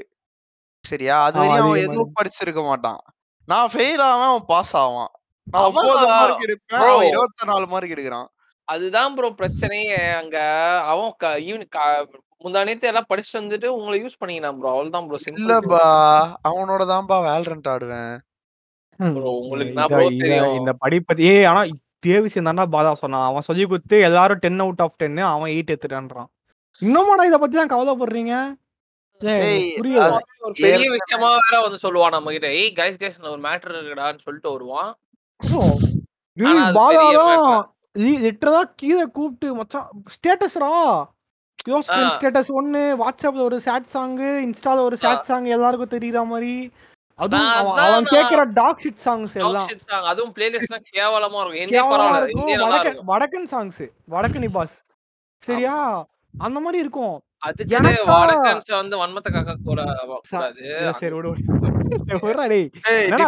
[0.83, 1.23] சரியா?
[1.23, 3.01] அது வரையும் அவன் எதுவும் படிச்சிருக்க மாட்டான்.
[3.47, 5.11] நான் ஃபெயில் ஆவேன் அவன் பாஸ் ஆவான்.
[5.47, 5.63] நான்.
[5.63, 6.87] ஒன்பது மார்க் எடுப்பேன்.
[6.89, 8.29] அவன் இருபத்தி நாலு மார்க் எடுக்கிறான்.
[8.67, 9.99] அதுதான் ப்ரோ பிரச்சனையே.
[10.21, 10.37] அங்க
[10.85, 11.13] அவன்
[11.49, 11.65] ஈவன்
[12.43, 15.83] முந்தானேத்து எல்லாம் படிச்சுட்டு வந்துட்டு உங்களை யூஸ் பண்ணிக்கலாம் ப்ரோ அவ்வளவுதான் ப்ரோ இல்லப்பா.
[16.49, 18.13] அவனோட தான்ப்பா வேல்ரண்ட் ஆடுவேன்.
[18.99, 20.55] Bro, உங்களுக்கு?
[20.59, 21.61] இந்த படிப்பத்தி ஏ ஆனா
[22.03, 23.25] விஷயம் தான்டா பாதா சொன்னான்.
[23.25, 26.29] அவன் சொல்லி கொடுத்து எல்லாரும் டென் அவுட் ஆஃப் டென்னு அவன் எயிட் எடுத்துட்டான்றான்.
[26.81, 28.33] இன்னுமாடா இத பத்தி தான் கவலைப்படுறீங்க?
[29.21, 34.91] பெரிய விஷயமா வேற வந்து சொல்லுவான் நம்ம கிட்ட ஏய் கைஸ் கைஸ் ஒரு மேட்டர் இருக்குடான்னு சொல்லிட்டு வருவான்.
[38.23, 41.97] லிட்டரலா கீழே கூப்பிட்டு மச்சான் ஸ்டேட்டஸ்ரா ஆ.
[42.15, 46.53] ஸ்டேட்டஸ் ஒன்னு வாட்ஸ்அப்ல ஒரு சேட் சாங் இன்ஸ்டால ஒரு சேட் சாங் எல்லாருக்கும் தெரியற மாதிரி.
[47.19, 47.47] அதுவும்
[47.83, 49.67] அவன் கேக்குற டாக் ஷிட் சாங்ஸ் எல்லாம்.
[49.69, 50.03] shit song.
[50.11, 51.61] அதுவும் பிளேலிஸ்ட்லாம் கேவலமா இருக்கும்.
[51.63, 52.43] எந்தே கேவலமா பரவாயில்ல இருக்கும்.
[52.43, 53.09] எந்தே நல்லா வடக்கன் இருக்கும்.
[53.11, 53.81] வடக்கன் சாங்ஸ்
[54.13, 54.75] வடக்கனி பாஸ்
[55.43, 55.75] சரியா?
[56.45, 57.17] அந்த மாதிரி இருக்கும்.
[57.47, 57.75] அதுக்கு
[58.11, 59.81] வடக்கன்ஸ் வந்து வன்மத்தை காக்க கூட
[60.31, 60.63] கூடாது
[61.01, 61.29] சரி விடு
[62.25, 62.67] விடுறா டேய்.
[63.05, 63.27] என்னடா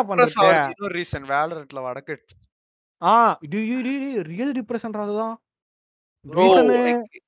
[0.66, 2.16] இன்னொரு ரீசன் வேலரண்ட்ல வடக்கு
[3.02, 3.14] ஆ
[3.48, 3.60] இது
[4.32, 4.96] ரியல் டிப்ரெஷன்
[6.26, 6.68] Reason-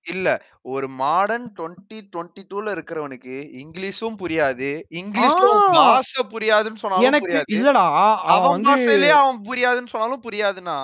[0.07, 0.27] இல்ல.
[0.65, 4.69] ஒரு மாடர்ன் டுவெண்ட்டி டுவெண்ட்டி டூல இருக்கிறவனுக்கு இங்கிலீஷும் புரியாது.
[4.93, 5.61] இங்கிலீஷ்ல ஆ.
[5.73, 7.53] பாஷை புரியாதுன்னு சொன்னாலும் எனக்கு புரியாது.
[7.55, 7.85] இல்லடா.
[7.95, 10.77] அவன் அவன் வந்து பாஷையிலேயே அவன் புரியாதுன்னு சொன்னாலும் புரியாதுன்னா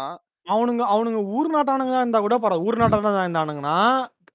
[0.47, 3.77] அவனுங்க அவனுங்க ஊர் நாட்டானுங்க இருந்தா கூட பரவாயில்ல ஊர் நாட்டானுங்க தான் இருந்தானுங்கன்னா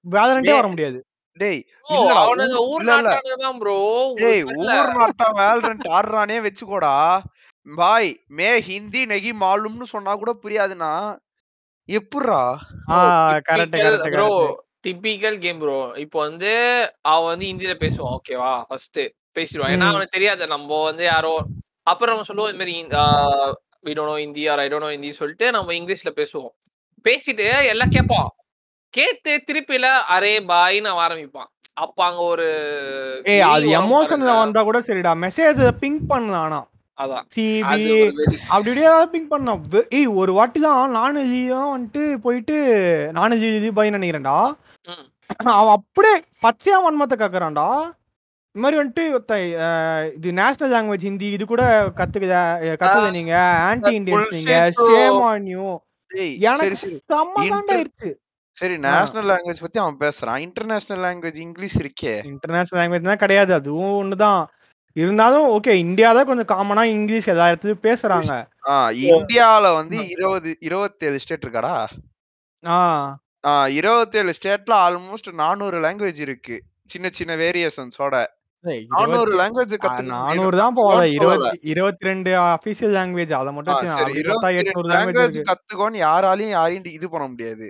[0.05, 0.99] வேலரண்டே டேய், வர முடியாது.
[1.39, 3.09] டேய் இல்லடா, அவனுங்க ஊர்- ஊர் இல்ல, இல்ல.
[3.09, 3.77] நாட்டானுங்க தான் ப்ரோ
[4.17, 6.95] டேய் ஊர் நாட்டா வேல்ரண்ட் ஆடுறானே வச்சுக்கோடா.
[7.67, 10.91] பாய் மே ஹிந்தி நெகி மாலும்னு சொன்னா கூட புரியாதுன்னா
[11.89, 12.41] எப்புட்றா?
[13.47, 14.29] Correct correct bro
[14.85, 15.75] typical game bro.
[16.03, 16.51] இப்போ வந்து
[17.11, 18.99] அவ வந்து ஹிந்தியில பேசுவான் ஓகேவா ஃபர்ஸ்ட்
[19.37, 19.87] பேசிடுவான் ஏன்னா.
[19.91, 20.43] அவனுக்கு தெரியாது.
[20.47, 21.33] நம்ம வந்து யாரோ
[21.87, 22.75] அப்புறம் நம்ம சொல்லுவோம் இந்த மாதிரி
[23.87, 26.53] we don't know Hindi or I don't know Hindi சொல்லிட்டு நம்ம இங்கிலீஷ்ல பேசுவோம்.
[27.05, 28.29] பேசிட்டு எல்லாம் கேட்பான்
[28.93, 31.49] கேட்டு திருப்பில அரே பாய்னு அவன் ஆரம்பிப்பான்.
[31.83, 32.45] அப்ப அங்க ஒரு
[33.25, 34.31] ஏய் அது எமோஷன்ல.
[34.41, 35.13] வந்தா கூட சரிடா.
[35.25, 36.67] மெசேஜ் பிங்க் பண்ணலாம்
[39.97, 42.57] ஏய் ஒரு வாட்டி தான் நானும் ஜியும் வந்துட்டு போயிட்டு
[43.17, 44.37] நானும் ஜி ஜி பாய் நினைக்கிறேன்டா.
[45.59, 47.67] அவன் அப்படியே பச்சையா வன்மத்தை கேக்குறான்டா.
[48.55, 49.05] இந்த மாதிரி வந்துட்டு
[50.17, 51.63] இது நேஷனல் லாங்குவேஜ் ஹிந்தி இது கூட
[51.97, 52.43] கத்துக்குதா
[52.81, 53.33] கத்துக்குத நீங்க.
[53.69, 54.53] ஆன்டி இந்தியன்ஸ் நீங்க.
[54.81, 55.65] ஷேம் ஆன் யூ
[56.49, 58.11] எனக்கு
[58.57, 60.41] சரி நேஷனல் லாங்குவேஜ் பத்தி அவன் பேசுறான்.
[60.47, 62.13] இன்டர்நேஷனல் லாங்குவேஜ் இங்கிலீஷ் இருக்கே.
[62.33, 63.51] இன்டர்நேஷனல் லாங்குவேஜ் தான் கிடையாது.
[63.53, 64.43] அதுவும் ஒண்ணுதான்.
[64.95, 68.31] இருந்தாலும் ஓகே இந்தியா தான் கொஞ்சம் காமனா இங்கிலீஷ் எல்லா இடத்துலயும் பேசுறாங்க.
[69.09, 71.75] இந்தியால வந்து இருபது இருபத்தேழு ஸ்டேட் இருக்காடா?
[73.73, 76.55] இருபத்தேழு ஸ்டேட்ல ஆல்மோஸ்ட் நானூறு லாங்குவேஜ் இருக்கு.
[76.85, 78.15] சின்ன சின்ன வேரியேஷன்ஸோட
[78.93, 80.93] நானூறு லாங்குவேஜ் ஆ, கத்துக்க நானூறு தான் போல.
[81.17, 83.75] இருபத்தி இருபத்தி ரெண்டு அபிஷியல் லாங்குவேஜ் அதை மட்டும்
[84.21, 87.67] இருபத்தி எட்நூறு லாங்குவேஜ் கத்துக்கோன்னு யாராலையும் யாரையும் இது பண்ண முடியாது.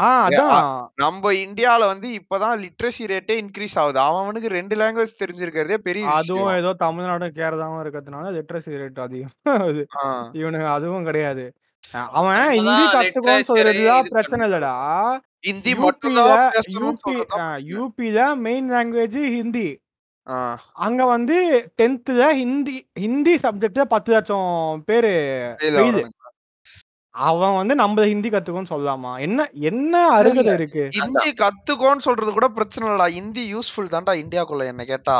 [0.00, 0.86] ஆ அதான்.
[0.96, 3.98] நம்ம இந்தியால வந்து இப்பதான் லிட்ரஸி ரேட்டே இன்க்ரீஸ் ஆகுது.
[3.98, 10.32] அவன் அவனுக்கு ரெண்டு லாங்குவேஜ் தெரிஞ்சிருக்கிறதே பெரிய அதுவும் ஏதோ தமிழ்நாடும் கேரளாவும் இருக்கிறதுனால லிட்ரஸி ரேட் அதிகம்.
[10.32, 11.54] இவனுக்கு அதுவும் கிடையாது.
[11.90, 14.50] அவன் ஹிந்தி literature சொல்றதுதான் பிரச்சனை.
[14.50, 14.74] இல்லடா.
[15.40, 16.52] ஹிந்தி மட்டும்தான்.
[17.68, 19.68] யூபில மெயின் லாங்குவேஜ் ஹிந்தி.
[20.30, 21.36] ஆ, அங்க வந்து
[21.82, 25.14] டென்த்ல ஹிந்தி ஹிந்தி சப்ஜெக்ட்ல பத்து லட்சம் பேரு.
[27.14, 30.82] அவன் வந்து நம்ம ஹிந்தி கத்துக்கோன்னு சொல்லலாமா என்ன என்ன அருகதை இருக்கு?
[30.92, 33.10] ஹிந்தி கத்துக்கோன்னு சொல்றது கூட பிரச்சனை இல்லடா.
[33.10, 35.16] ஹிந்தி யூஸ்ஃபுல் தான்டா இந்தியாக்குள்ள என்ன கேட்டா.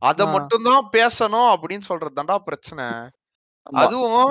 [0.00, 0.32] அத ஆ.
[0.32, 2.86] மட்டும்தான் பேசணும் அப்படின்னு சொல்றது தான்டா பிரச்சனை.
[3.76, 4.30] அதுவும்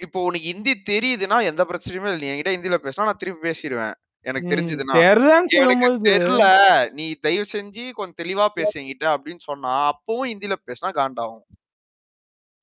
[0.00, 2.20] இப்போ உனக்கு ஹிந்தி தெரியுதுன்னா எந்த பிரச்சனையுமே இல்லை.
[2.20, 3.96] நீ என்கிட்ட ஹிந்தில பேசினா நான் திருப்பி பேசிடுவேன்
[4.26, 4.94] எனக்கு தெரிஞ்சதுன்னா.
[5.02, 6.46] எனக்கு சொல்லும்போது தெரியல.
[6.92, 11.44] நீ தயவு செஞ்சு கொஞ்சம் தெளிவா பேசு என்கிட்ட அப்படின்னு சொன்னா அப்பவும் ஹிந்தில பேசினா காண்டாகும்.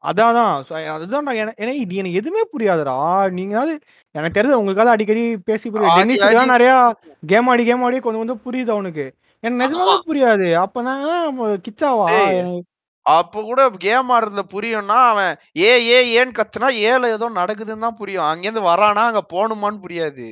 [0.03, 0.35] அதான்
[0.91, 2.95] அதுதான் நான் ஏன்னா இது எனக்கு எதுவுமே புரியாதுடா.
[3.37, 3.73] நீங்களாவது
[4.15, 5.93] எனக்கு தெரிஞ்சு உங்களுக்காவது அடிக்கடி பேசி புரியும்.
[5.95, 6.17] ஆடி
[6.53, 6.77] நெறையா
[7.23, 9.05] கேம் ஆடி கேம் ஆடி கொஞ்சம் கொஞ்சம் புரியுது அவனுக்கு.
[9.43, 9.95] எனக்கு நிஜமாவே.
[10.09, 10.47] புரியாது.
[10.63, 12.05] அப்ப நான் கிச்சாவா?
[12.13, 12.41] டேய்
[13.05, 18.27] அப்ப கூட கேம் ஆடுறதுல புரியும்னா அவன் ஏ ஏ ஏன்னு கத்துனா ஏல ஏதோ நடக்குதுன்னு தான் புரியும்
[18.29, 20.27] அங்கேருந்து வரானா அங்க போகணுமான்னு புரியாது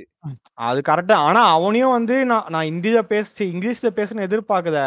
[0.65, 1.17] அது கரெக்ட்டா.
[1.27, 4.79] ஆனா அவனையும் வந்து நான் நான் ஹிந்தில பேசி இங்கிலீஷ்ல பேசணும்னு எதிர்பார்க்கல.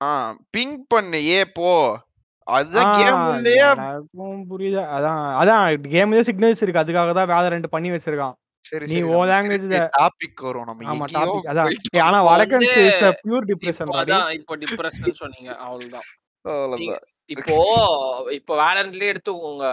[0.00, 0.08] ஆ
[0.54, 1.70] பிங் பண்ணு ஏ போ
[2.46, 4.82] அதுதான் கேம் உள்ளேயே எனக்கும் புரியுது.
[4.96, 5.62] அதான் அதான்
[5.94, 6.82] கேம்லயே சிக்னல்ஸ் இருக்கு.
[6.82, 8.36] அதுக்காக தான் வேலரண்ட் பண்ணி வச்சிருக்கான்.
[8.64, 11.68] சரி நீ சரி உன் லாங்குவேஜ்ல டாபிக் வரும் நம்ம ஆமா டாபிக் அதான்.
[12.06, 13.92] ஆனா வடக்கன்ஸ் இஸ் a பியூர் டிப்ரஷன்.
[14.02, 16.08] அதான் இப்போ டிப்ரெஷன் சொன்னீங்க அவ்வளவுதான்
[16.44, 17.54] அவ்வளவுதான் இப்போ
[18.36, 19.64] இப்போ வேலண்ட்லயே எடுத்துக்கோங்க.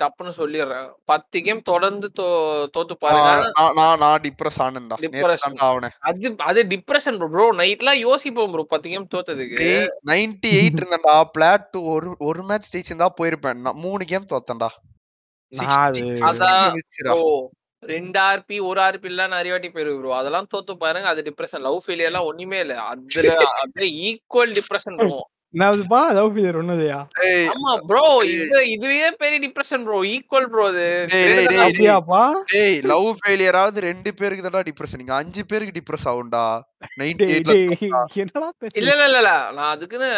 [0.00, 0.88] டப்புன்னு சொல்லிடுறேன்.
[1.04, 2.08] பத்து கேம் தொடர்ந்து
[2.76, 3.28] தோத்து பாருங்க.
[6.08, 9.68] அது அது டிப்ரெஷன் ப்ரோ நைட்லாம் யோசிப்போம் ப்ரோ பத்து கேம் தோத்ததுக்கு.
[10.10, 11.16] நைன்டி எயிட் இருந்தேன்டா.
[11.36, 13.62] பிளாட் ஒரு ஒரு மேட்ச் ஜெயிச்சிருந்தா போயிருப்பேன்.
[13.66, 14.70] நான் மூணு கேம் தோத்தேன்டா.
[16.30, 16.42] அது
[17.82, 21.08] ரெண்டு ஆர்பி ஒரு ஆர்பி எல்லாம் நிறைய வாட்டி போயிருக்கு ப்ரோ அதெல்லாம் தோத்து பாருங்க.
[21.12, 22.74] அது டிப்ரெஷன் லவ் ஃபெயிலியர் எல்லாம் ஒண்ணுமே இல்ல.
[22.92, 26.96] அதுல அப்படியே ஈக்குவல் டிப்ரெஷன் இருக்கும் என்னதுப்பா லவ் ஃபீலியர் ஒண்ணுதையா?
[27.26, 30.84] ஏய் ஆமா ப்ரோ இது இதுவே பெரிய டிப்ரெஷன் ப்ரோ ஈக்குவல் ப்ரோ அது.
[31.62, 32.22] அப்படியாப்பா?
[32.52, 36.44] டேய் லவ் ஃபெயிலியராவது ரெண்டு பேருக்கு தான்டா டிப்ரெஷன் நீங்க அஞ்சு பேருக்கு டிப்ரெஸ் ஆகும்டா.
[37.00, 38.78] நைன்டி டேய் எயிட்ல டேய் என்னடா இல்ல பேசுற?
[38.82, 39.32] இல்ல இல்ல.
[39.56, 40.10] நான் அதுக்குன்னு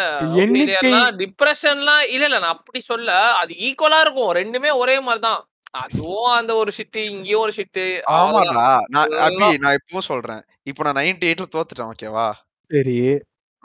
[0.43, 0.91] எண்ணிக்கை
[1.21, 3.09] டிப்ரெஷன்லாம் இல்ல இல்ல நான் அப்படி சொல்ல.
[3.41, 4.35] அது ஈக்குவலா இருக்கும்.
[4.41, 5.41] ரெண்டுமே ஒரே மாதிரி தான்
[5.77, 7.83] அதுவும் அந்த ஒரு ஷிட்டு இங்கேயும் ஒரு ஷிட்டு
[8.15, 8.63] ஆமாடா.
[8.89, 10.41] நான் அதெல்லாம் அபி நான் இப்பவும் சொல்றேன்.
[10.65, 12.29] இப்போ நான் நைன்டி எயிட்ல தோத்துட்டேன் ஓகேவா
[12.71, 12.97] சரி.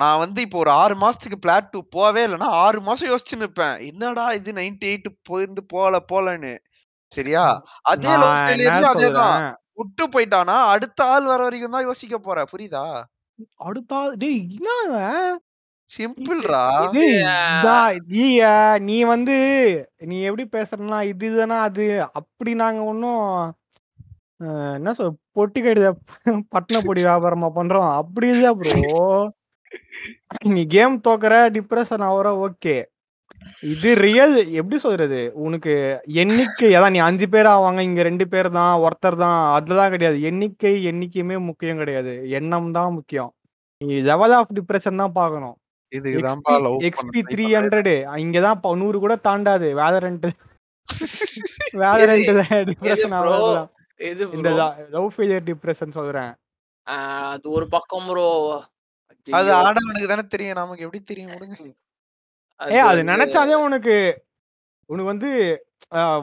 [0.00, 4.24] நான் வந்து இப்போ ஒரு ஆறு மாசத்துக்கு பிளாட் டூ போவே இல்லைன்னா ஆறு மாசம் யோசிச்சு நிப்பேன் என்னடா
[4.38, 6.52] இது நைன்டி எயிட் போயிருந்து போல போலன்னு.
[7.12, 7.44] சரியா?
[7.90, 8.12] அதே
[8.86, 9.38] அதேதான்?
[9.80, 12.38] விட்டு போயிட்டானா அடுத்த ஆள் வர வரைக்கும் தான் யோசிக்க போற.
[12.52, 12.84] புரியுதா?
[13.66, 14.68] அடுத்தா டேய் என்ன?
[15.90, 16.62] சிம்பிள்ரா
[18.86, 19.36] நீ வந்து
[20.06, 21.86] நீ எப்படி பேசுறனா இது இதுனா அது?
[22.20, 23.22] அப்படி நாங்க ஒன்னும்
[24.76, 25.88] என்ன சொல் பொட்டி கடித
[26.54, 27.90] பட்டண பொடி வியாபாரமா பண்றோம்.
[28.00, 28.74] அப்படி இல்ல ப்ரோ
[30.44, 32.76] நீ கேம் தோக்குற டிப்ரெஷன் ஆகுற ஓகே
[33.62, 35.30] இது ரியல் எப்படி சொல்றது?
[35.34, 35.72] உனக்கு
[36.06, 40.22] எண்ணிக்கை அதான் நீ அஞ்சு பேர் ஆவாங்க இங்க ரெண்டு பேர் தான் ஒருத்தர் தான் அதுதான் கிடையாது.
[40.22, 42.30] எண்ணிக்கை எண்ணிக்கையுமே முக்கியம் கிடையாது.
[42.30, 43.32] எண்ணம் தான் முக்கியம்.
[43.80, 45.56] நீ லெவல் ஆஃப் டிப்ரெஷன் தான் பார்க்கணும்.
[45.92, 49.68] இதுக்குதான்ப்பா லவ் எக்ஸ்பி த்ரீ ஹண்ட்ரட் இங்கதான் ப- நூறு கூட தாண்டாது.
[52.66, 53.26] Depression bro?
[53.28, 53.68] ஆகுறதுதான்
[54.00, 54.88] எது இந்த bro?
[54.90, 56.32] லவ் ஃபெயிலியர் டிப்ரெஷன் சொல்றேன்.
[57.30, 58.28] அது ஒரு பக்கம் ப்ரோ
[59.26, 60.58] அது ஆடவனுக்கு தானே தெரியும்.
[60.60, 61.32] நமக்கு எப்படி தெரியும்?
[61.34, 61.56] விடுங்க.
[62.60, 63.96] ஏ அது நினைச்சாலே உனக்கு
[64.90, 65.30] உனக்கு வந்து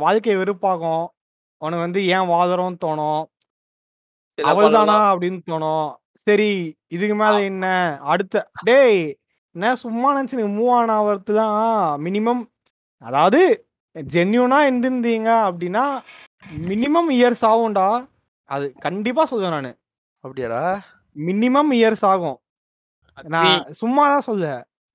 [0.03, 1.05] வாழ்க்கை வெறுப்பாகும்.
[1.57, 3.23] உனக்கு வந்து ஏன் வாழறோம்னு தோணும்.
[4.37, 5.89] அவள்தானா அப்படின்னு தோணும்.
[6.27, 6.51] சரி
[6.95, 7.65] இதுக்கு மேல என்ன?
[8.13, 9.01] அடுத்த டேய்
[9.55, 12.43] என்ன சும்மா நினைச்சு நீங்க மூவ் ஆன் ஆகிறது தான் மினிமம்
[13.01, 13.41] அதாவது
[13.95, 15.85] ஜென்யூனா இருந்திருந்தீங்க அப்படின்னா
[16.69, 17.87] மினிமம் இயர்ஸ் ஆகும்டா.
[18.49, 19.71] அது கண்டிப்பா சொல்லுவேன் நானு.
[20.23, 20.63] அப்படியாடா?
[21.15, 22.37] மினிமம் இயர்ஸ் ஆகும்.
[23.33, 24.45] நான் சும்மா தான் சொல்ல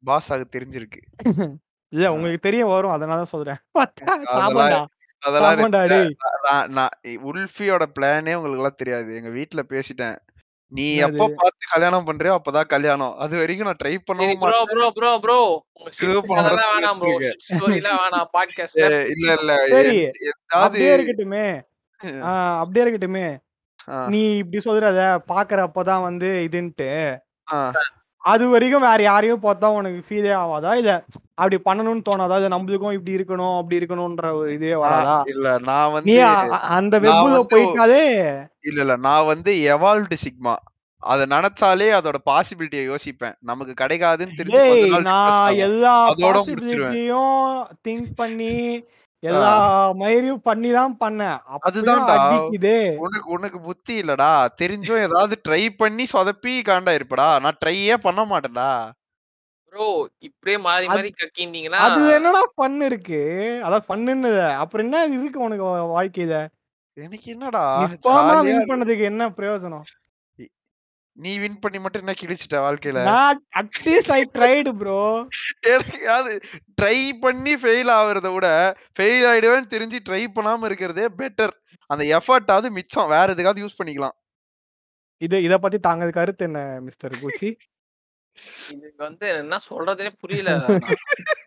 [0.03, 1.01] பாஸ் ஆக தெரிஞ்சிருக்கு.
[1.93, 3.61] இல்ல உங்களுக்கு தெரிய வரும் அதனால தான் சொல்றேன்.
[7.31, 9.11] உல்ஃபியோட பிளானே உங்களுக்கு எல்லாம் தெரியாது.
[9.17, 10.17] எங்க வீட்ல பேசிட்டேன்.
[10.73, 10.87] நீ?
[10.99, 13.15] எப்ப பார்த்து கல்யாணம் பண்றியோ அப்பதான் கல்யாணம்.
[13.17, 15.39] அது வரைக்கும் நான் ட்ரை பண்ணவும் ப்ரோ ப்ரோ ப்ரோ ப்ரோ
[16.31, 17.01] வேணாம்.
[17.47, 18.29] ஸ்டோரிலாம் வேணாம்.
[18.37, 18.81] பாட்காஸ்ட்
[19.15, 19.53] இல்ல இல்ல.
[20.59, 21.47] அப்படியே இருக்கட்டுமே.
[22.61, 23.27] அப்படியே இருக்கட்டுமே.
[24.15, 25.01] நீ இப்படி சொல்றத
[25.33, 26.91] பாக்குறப்பதான் வந்து இதுன்ட்டு.
[28.29, 30.93] அது வரைக்கும் வேற யாரையும் பார்த்தா உனக்கு ஃபீலே ஆகாதா இல்ல
[31.39, 32.37] அப்படி பண்ணணும்னு தோணாதா?
[32.39, 35.17] இல்ல நம்மளுக்கும் இப்படி இருக்கணும் அப்படி இருக்கணும்ன்ற ஒரு இதே வராதா?
[35.33, 36.17] இல்ல நான் வந்து
[36.73, 38.03] அந்த வந்து போயிட்டாலே
[38.65, 40.55] இல்ல இல்ல நான் வந்து எவால்வ்டு சிக்மா
[41.03, 43.37] அத நினைச்சாலே அதோட பாசிபிலிட்டியை யோசிப்பேன்.
[43.43, 44.63] நமக்கு கிடைக்காதுன்னு தெரிஞ்சு
[45.09, 45.59] நான்.
[45.67, 45.93] எல்லா.
[46.25, 47.45] பாசிபிலிட்டியும்
[47.87, 48.55] திங்க் பண்ணி
[49.23, 49.53] எல்லா
[50.01, 52.17] மயிரையும் பண்ணி தான் பண்ணேன் அதுதான்டா.
[53.05, 54.31] உனக்கு உனக்கு புத்தி இல்லடா.
[54.61, 58.71] தெரிஞ்சும் ஏதாவது ட்ரை பண்ணி சொதப்பி காண்டா இருப்படா நான் ட்ரையே பண்ண மாட்டேன்டா.
[59.73, 59.87] ப்ரோ
[60.19, 63.21] இப்படியே மாறி மாறி கக்கிந்தீங்கன்னா அது என்னடா ஃபன் இருக்கு?
[63.67, 64.31] அதான் ஃபன்னுன்னு
[64.63, 66.37] அப்புறம் என்ன இருக்கு உனக்கு வாழ்க்கையில?
[66.97, 67.65] எனக்கு என்னடா?
[68.71, 69.87] பண்ணதுக்கு என்ன பிரயோஜனம்?
[71.19, 73.01] நீ வின் பண்ணி மட்டும் என்ன கிழிச்சிட்ட வாழ்க்கையில?
[73.05, 75.01] நான் அட்லீஸ்ட் ஐ ட்ரைடு ப்ரோ
[75.67, 76.33] எனக்கு அது
[76.83, 78.49] ட்ரை பண்ணி ஃபெயில் ஆகுறத விட
[78.97, 81.55] ஃபெயில் ஆயிடுவேன்னு தெரிஞ்சு ட்ரை பண்ணாம இருக்கிறதே பெட்டர்
[81.91, 83.09] அந்த எஃபர்ட்டாவது மிச்சம்.
[83.09, 84.17] வேற எதுக்காவது யூஸ் பண்ணிக்கலாம்.
[85.21, 87.49] இது இத பத்தி தாங்க கருத்து என்ன மிஸ்டர் குச்சி
[88.71, 90.51] இதுக்கு வந்து என்ன சொல்றதே புரியல.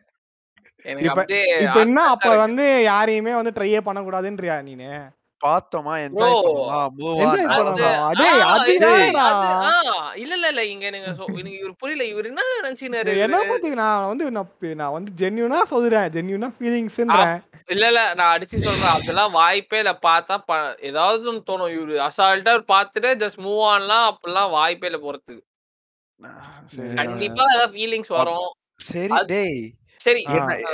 [0.86, 2.00] எனக்கு இப்ப- அப்படியே இப்ப என்ன?
[2.08, 2.36] அப்ப.
[2.36, 4.90] வந்து யாரையுமே வந்து ட்ரையே பண்ணக்கூடாதுன்றியா நீனு?
[5.42, 7.38] பார்த்தோமா என்ஜாய் பண்ணுமா மூவ் ஆன்.
[8.20, 8.72] டேய், அது
[10.16, 11.10] இல்ல இல்ல இல்ல இங்க நீங்க
[11.58, 14.26] இவர் புரியல இவர் என்ன நினைச்சுனாரு என்ன பத்தி நான் வந்து
[14.76, 18.94] நான் வந்து ஜென்யூனா சொல்றேன் ஜென்யூனா ஃபீலிங்ஸ்ன்றேன் இல்ல இல்ல நான் அடிச்சு சொல்றேன்.
[18.94, 21.72] அதெல்லாம் வாய்ப்பே இல்ல பார்த்தா ப- ஏதாவது தோணும்.
[21.72, 25.44] இவரு அசால்ட்டா பார்த்துட்டு ஜஸ்ட் மூவ் ஆன்லாம் அப்படிலாம் வாய்ப்பே இல்ல போறதுக்கு.
[26.96, 28.50] கண்டிப்பா ஏதாவது ஃபீலிங்ஸ் வரும்.
[28.84, 29.62] சரி டேய்
[30.02, 30.24] சரி.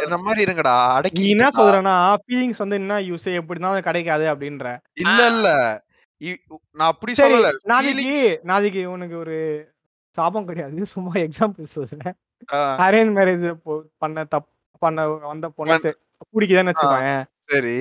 [0.03, 0.75] என்ன மாதிரி இருங்கடா
[1.13, 4.65] நீ அடக்கி என்ன சொல்றேன்னா ஃபீலிங்ஸ் வந்து என்ன யூஸ் எப்படினாலும் கிடைக்காது அப்படின்ற.
[5.03, 5.47] இல்ல இல்ல.
[6.75, 7.49] நான் அப்படி சொல்லல.
[7.71, 8.11] நாளைக்கு
[8.43, 9.37] நாளைக்கு உனக்கு ஒரு
[10.17, 10.85] சாபம் கிடையாது.
[10.93, 12.15] சும்மா எக்ஸாம்பிள் சொல்றேன்.
[12.83, 13.45] அரேஞ்ச் மேரேஜ்
[14.03, 14.49] பண்ண தப்
[14.81, 15.77] பண்ண வந்த பொண்ணு
[16.33, 17.11] பிடிக்குதுன்னு வச்சுக்கோங்க
[17.49, 17.77] சரி.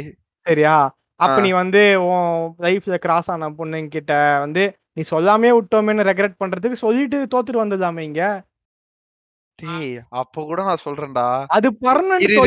[0.47, 0.77] சரியா?
[1.21, 1.37] அப்ப.
[1.41, 2.29] நீ வந்து உன்
[2.61, 4.65] லைஃப்ல கிராஸ் ஆன பொண்ணுங்க கிட்ட வந்து
[4.97, 8.23] நீ சொல்லாமே விட்டோமேன்னு ரெக்ரெட் பண்றதுக்கு சொல்லிட்டு தோத்துட்டு வந்ததாமே இங்க.
[9.59, 11.27] டேய் அப்ப கூட நான் சொல்றேன்டா.
[11.57, 12.39] அது பர்மனன்ட்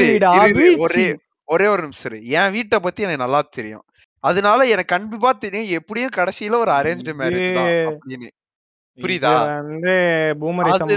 [0.86, 1.06] ஒரே
[1.48, 2.26] ஒரே ஒரு நிமிஷம்.
[2.40, 3.86] என் வீட்டை பத்தி எனக்கு நல்லா தெரியும்.
[4.24, 8.30] அதனால எனக்கு கண்டிப்பா தெரியும் எப்படியும் கடைசியில ஒரு அரேஞ்ச்டு மேரேஜ் தான் அப்படின்னு.
[9.00, 9.34] புரியுதா?
[9.68, 9.94] வந்து
[10.42, 10.90] பூமரிசம்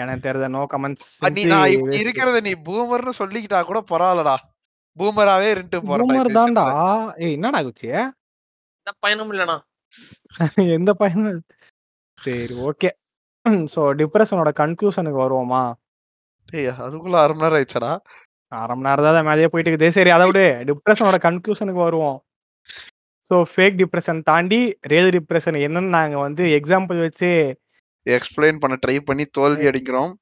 [0.00, 4.36] எனக்கு தெரிஞ்ச நோ கமெண்ட்ஸ் நீ நான் இப்படி இருக்கிறத நீ பூமர்னு சொல்லிக்கிட்டா கூட பரவாயில்லடா.
[4.98, 6.64] பூமராவே இருந்துட்டு போறேன்டா பூமர் தான்டா.
[7.24, 9.56] ஏய் என்னடா குச்சி என்ன பயனும் இல்லனா
[10.76, 11.38] எந்த பையனும்
[12.18, 12.88] சரி ஓகே
[13.74, 15.62] சோ டிப்ரெஷனோட கன்க்ளூஷனுக்கு வருவோமா?
[16.52, 17.92] டேய் அதுக்குள்ள அரை மணி நேரம் ஆயிடுச்சாடா.
[18.52, 19.88] அரை மணி நேரம் தான் மேலேயே போயிட்டு இருக்குது.
[19.88, 20.40] சரி அதை விட.
[20.64, 22.18] டிப்ரெஷனோட கன்க்ளூஷனுக்கு வருவோம்.
[23.30, 27.30] ஸோ ஃபேக் டிப்ரெஷன் தாண்டி ரியல் டிப்ரெஷன் என்னன்னு நாங்க வந்து எக்ஸாம்பிள் வச்சு
[28.06, 30.12] எக்ஸ்பிளைன் பண்ண ட்ரை பண்ணி தோல்வி அடிக்கிறோம்.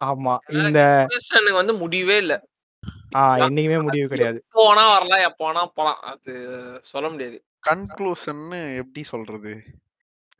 [0.00, 0.34] ஆமா.
[0.48, 2.34] இந்த டிப்ரெஷனுக்கு வந்து முடிவே இல்ல.
[3.16, 4.38] ஆ என்னைக்குமே முடிவு கிடையாது.
[4.54, 6.00] வேணா வரலாம் எப்போ வேணா போலாம்.
[6.02, 6.32] அது
[6.80, 7.38] சொல்ல முடியாது.
[7.66, 8.42] கன்க்ளூஷன்
[8.76, 9.52] எப்படி சொல்றது?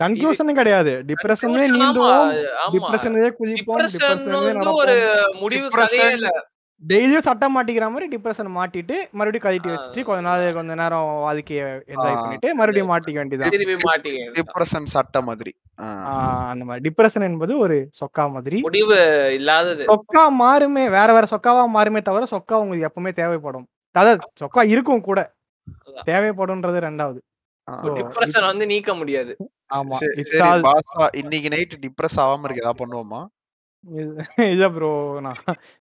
[0.04, 1.04] கன்க்ளூஷனும் கிடையாது.
[1.06, 2.44] டிப்ரெஷனே Conclusion நீந்துவோம்.
[2.72, 3.86] டிப்ரெஷனே குதிப்போம்.
[3.96, 6.28] டிப்ரெஷன் ஒரு முடிவு Depression- கதையே இல்ல.
[6.88, 9.68] டெய்லியும் சட்டம் மாட்டிக்கிற மாதிரி டிப்ரெஷன் மாட்டிட்டு மறுபடியும் கழட்டி.
[9.68, 12.20] வச்சுட்டு கொஞ்ச நாள் கொஞ்ச நேரம் வாழ்க்கைய என்ஜாய்.
[12.20, 15.54] பண்ணிட்டு மறுபடியும் மாட்டிக்க வேண்டியதான் டிப்ரெஷன் சட்ட மாதிரி.
[16.46, 16.90] அந்த மாதிரி.
[16.90, 18.60] டிப்ரெஷன் என்பது ஒரு சொக்கா மாதிரி.
[18.60, 19.84] முடிவு இல்லாதது.
[19.84, 23.66] சொக்கா மாறுமே வேற வேற சொக்காவா மாறுமே தவிர சொக்கா உங்களுக்கு எப்பவுமே தேவைப்படும்.
[23.92, 25.32] அதாவது சொக்கா இருக்கும் கூட.
[26.06, 27.18] தேவைப்படும்ன்றது ரெண்டாவது.
[27.98, 29.32] டிப்ரெஷன் வந்து நீக்க முடியாது.
[29.78, 29.96] ஆமா.
[31.20, 32.64] இன்னைக்கு நைட் டிப்ரெஸ் ஆகாம இருக்கு.
[32.64, 33.20] ஏதாவது பண்ணுவோமா?
[34.46, 34.90] இல்ல ப்ரோ
[35.24, 35.40] நான்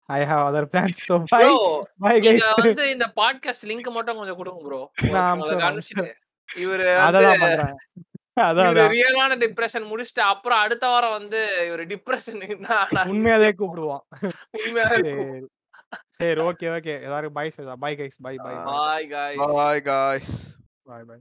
[0.10, 1.46] I have other plans so bye
[2.04, 4.82] bye guys வந்து இந்த பாட்காஸ்ட் லிங்க் மட்டும் கொஞ்சம் கொடுங்க ப்ரோ
[5.16, 6.06] நான் அனுப்பிச்சுறேன், காமிச்சிட்டு
[6.50, 6.86] இவரு
[7.44, 7.74] பண்றேன்.
[8.38, 8.78] அதான்.
[8.94, 12.42] ரியலான டிப்ரெஷன் முடிச்சுட்டு அப்புறம் அடுத்த வாரம் வந்து இவரு டிப்ரெஷன்
[13.08, 14.04] உண்மையாவே கூப்பிடுவோம்
[14.60, 15.16] உண்மையாவே சரி
[16.20, 17.48] சரி ஓகே ஓகே எல்லாரும் bye
[17.82, 19.08] bye guys bye bye bye
[19.88, 20.38] guys
[20.88, 21.20] bye bye